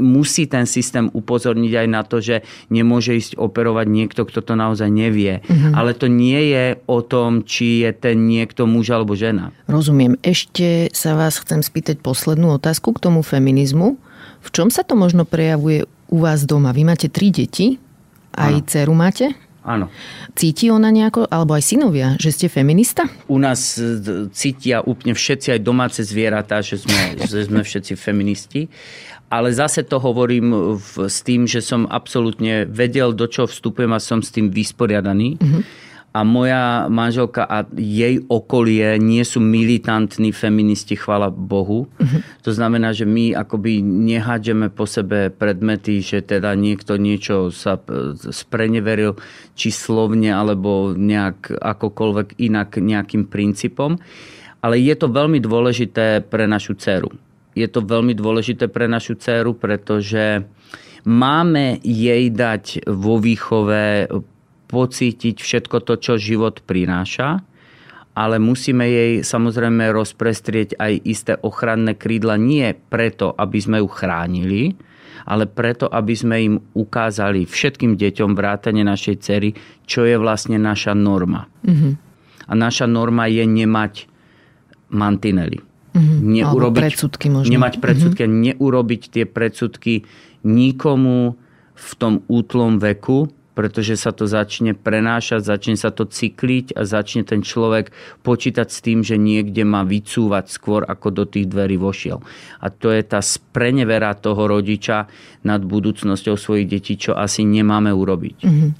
[0.00, 2.40] musí ten systém upozorniť aj na to, že
[2.72, 5.44] nemôže ísť operovať niekto, kto to naozaj nevie.
[5.44, 5.76] Mm-hmm.
[5.76, 9.52] Ale to nie je o tom, či je ten niekto muž alebo žena.
[9.68, 10.16] Rozumiem.
[10.24, 14.00] Ešte sa vás chcem spýtať poslednú otázku k tomu feminizmu.
[14.42, 16.76] V čom sa to možno prejavuje u vás doma?
[16.76, 17.80] Vy máte tri deti,
[18.36, 18.66] aj ano.
[18.68, 19.32] dceru máte?
[19.62, 19.86] Áno.
[20.34, 23.06] Cíti ona nejako, alebo aj synovia, že ste feminista?
[23.30, 28.66] U nás e, cítia úplne všetci, aj domáce zvieratá, že sme, že sme všetci feministi.
[29.32, 34.02] Ale zase to hovorím v, s tým, že som absolútne vedel, do čoho vstupujem a
[34.02, 35.40] som s tým vysporiadaný.
[35.40, 41.88] Mm-hmm a moja manželka a jej okolie nie sú militantní feministi, chvala Bohu.
[42.44, 47.80] To znamená, že my akoby nehádžeme po sebe predmety, že teda niekto niečo sa
[48.28, 49.16] spreneveril,
[49.56, 53.96] či slovne, alebo nejak akokoľvek inak nejakým princípom.
[54.60, 57.08] Ale je to veľmi dôležité pre našu dceru.
[57.56, 60.44] Je to veľmi dôležité pre našu dceru, pretože
[61.08, 64.12] máme jej dať vo výchove
[64.72, 67.44] pocítiť všetko to, čo život prináša,
[68.16, 74.62] ale musíme jej samozrejme rozprestrieť aj isté ochranné krídla nie preto, aby sme ju chránili,
[75.28, 79.52] ale preto, aby sme im ukázali všetkým deťom vrátane našej cery,
[79.84, 81.46] čo je vlastne naša norma.
[81.64, 81.92] Mm-hmm.
[82.48, 84.08] A naša norma je nemať
[84.92, 85.62] mantinely.
[85.92, 86.18] Mm-hmm.
[86.24, 87.52] Neurobiť, predsudky možno.
[87.52, 88.44] Nemať predsudky mm-hmm.
[88.56, 90.04] neurobiť tie predsudky
[90.42, 91.38] nikomu
[91.72, 97.22] v tom útlom veku, pretože sa to začne prenášať, začne sa to cykliť a začne
[97.22, 97.92] ten človek
[98.24, 102.24] počítať s tým, že niekde má vycúvať skôr, ako do tých dverí vošiel.
[102.64, 105.06] A to je tá sprenevera toho rodiča
[105.44, 108.36] nad budúcnosťou svojich detí, čo asi nemáme urobiť.
[108.46, 108.70] Mm-hmm.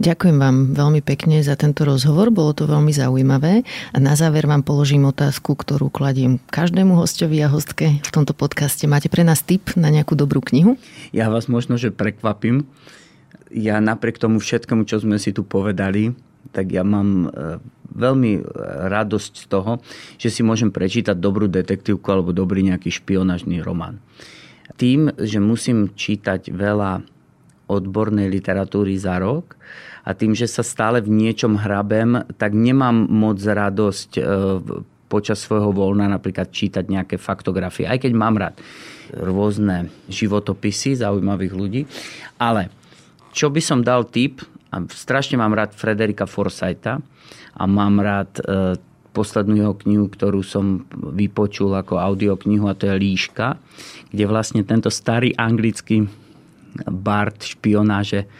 [0.00, 3.68] Ďakujem vám veľmi pekne za tento rozhovor, bolo to veľmi zaujímavé.
[3.92, 8.88] A na záver vám položím otázku, ktorú kladiem každému hostovi a hostke v tomto podcaste.
[8.88, 10.80] Máte pre nás tip na nejakú dobrú knihu?
[11.12, 12.64] Ja vás možno, že prekvapím
[13.50, 16.14] ja napriek tomu všetkému, čo sme si tu povedali,
[16.54, 17.58] tak ja mám e,
[17.94, 18.42] veľmi e,
[18.90, 19.72] radosť z toho,
[20.16, 23.98] že si môžem prečítať dobrú detektívku alebo dobrý nejaký špionážny román.
[24.78, 27.02] Tým, že musím čítať veľa
[27.70, 29.54] odbornej literatúry za rok
[30.02, 34.22] a tým, že sa stále v niečom hrabem, tak nemám moc radosť e,
[35.10, 38.54] počas svojho voľna napríklad čítať nejaké faktografie, aj keď mám rád
[39.10, 41.82] rôzne životopisy zaujímavých ľudí.
[42.38, 42.70] Ale
[43.30, 47.02] čo by som dal tip, a strašne mám rád Frederika Forsyta
[47.58, 48.78] a mám rád e,
[49.10, 53.58] poslednú jeho knihu, ktorú som vypočul ako audioknihu a to je Líška,
[54.14, 56.06] kde vlastne tento starý anglický
[56.86, 58.30] Bart špionáže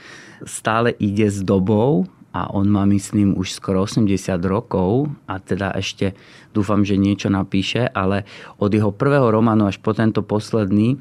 [0.46, 4.06] stále ide s dobou a on má, myslím, už skoro 80
[4.46, 6.14] rokov a teda ešte
[6.54, 8.22] dúfam, že niečo napíše, ale
[8.62, 10.98] od jeho prvého románu až po tento posledný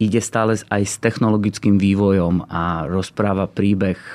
[0.00, 4.12] ide stále aj s technologickým vývojom a rozpráva príbeh e,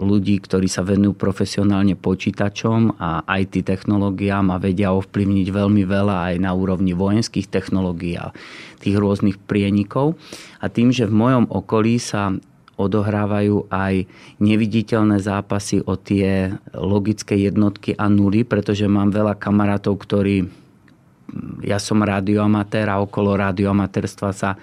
[0.00, 6.34] ľudí, ktorí sa venujú profesionálne počítačom a IT technológiám a vedia ovplyvniť veľmi veľa aj
[6.40, 8.32] na úrovni vojenských technológií a
[8.80, 10.16] tých rôznych prienikov.
[10.64, 12.32] A tým, že v mojom okolí sa
[12.76, 14.04] odohrávajú aj
[14.40, 20.44] neviditeľné zápasy o tie logické jednotky a nuly, pretože mám veľa kamarátov, ktorí
[21.64, 24.54] ja som radioamatér a okolo radioamatérstva sa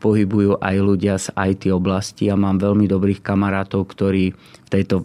[0.00, 5.04] pohybujú aj ľudia z IT oblasti a mám veľmi dobrých kamarátov, ktorí v tejto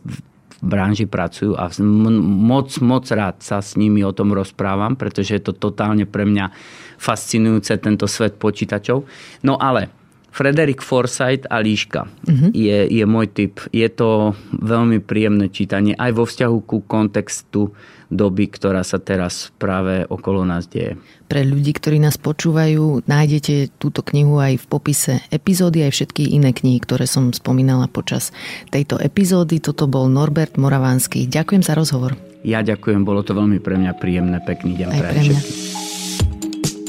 [0.63, 5.53] branži pracujú a moc, moc rád sa s nimi o tom rozprávam, pretože je to
[5.53, 6.49] totálne pre mňa
[6.95, 9.03] fascinujúce tento svet počítačov.
[9.43, 9.91] No ale
[10.35, 12.51] Frederick Forsyth a Líška uh-huh.
[12.51, 13.63] je, je môj typ.
[13.71, 17.71] Je to veľmi príjemné čítanie aj vo vzťahu ku kontextu
[18.11, 20.99] doby, ktorá sa teraz práve okolo nás deje.
[21.31, 26.51] Pre ľudí, ktorí nás počúvajú, nájdete túto knihu aj v popise epizódy, aj všetky iné
[26.51, 28.35] knihy, ktoré som spomínala počas
[28.69, 29.63] tejto epizódy.
[29.63, 31.25] Toto bol Norbert Moravánsky.
[31.25, 32.13] Ďakujem za rozhovor.
[32.45, 34.37] Ja ďakujem, bolo to veľmi pre mňa príjemné.
[34.43, 35.39] Pekný deň aj pre mňa.
[35.41, 35.84] Všetkým.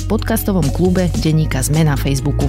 [0.00, 2.48] v podcastovom klube Deníka Zme na Facebooku.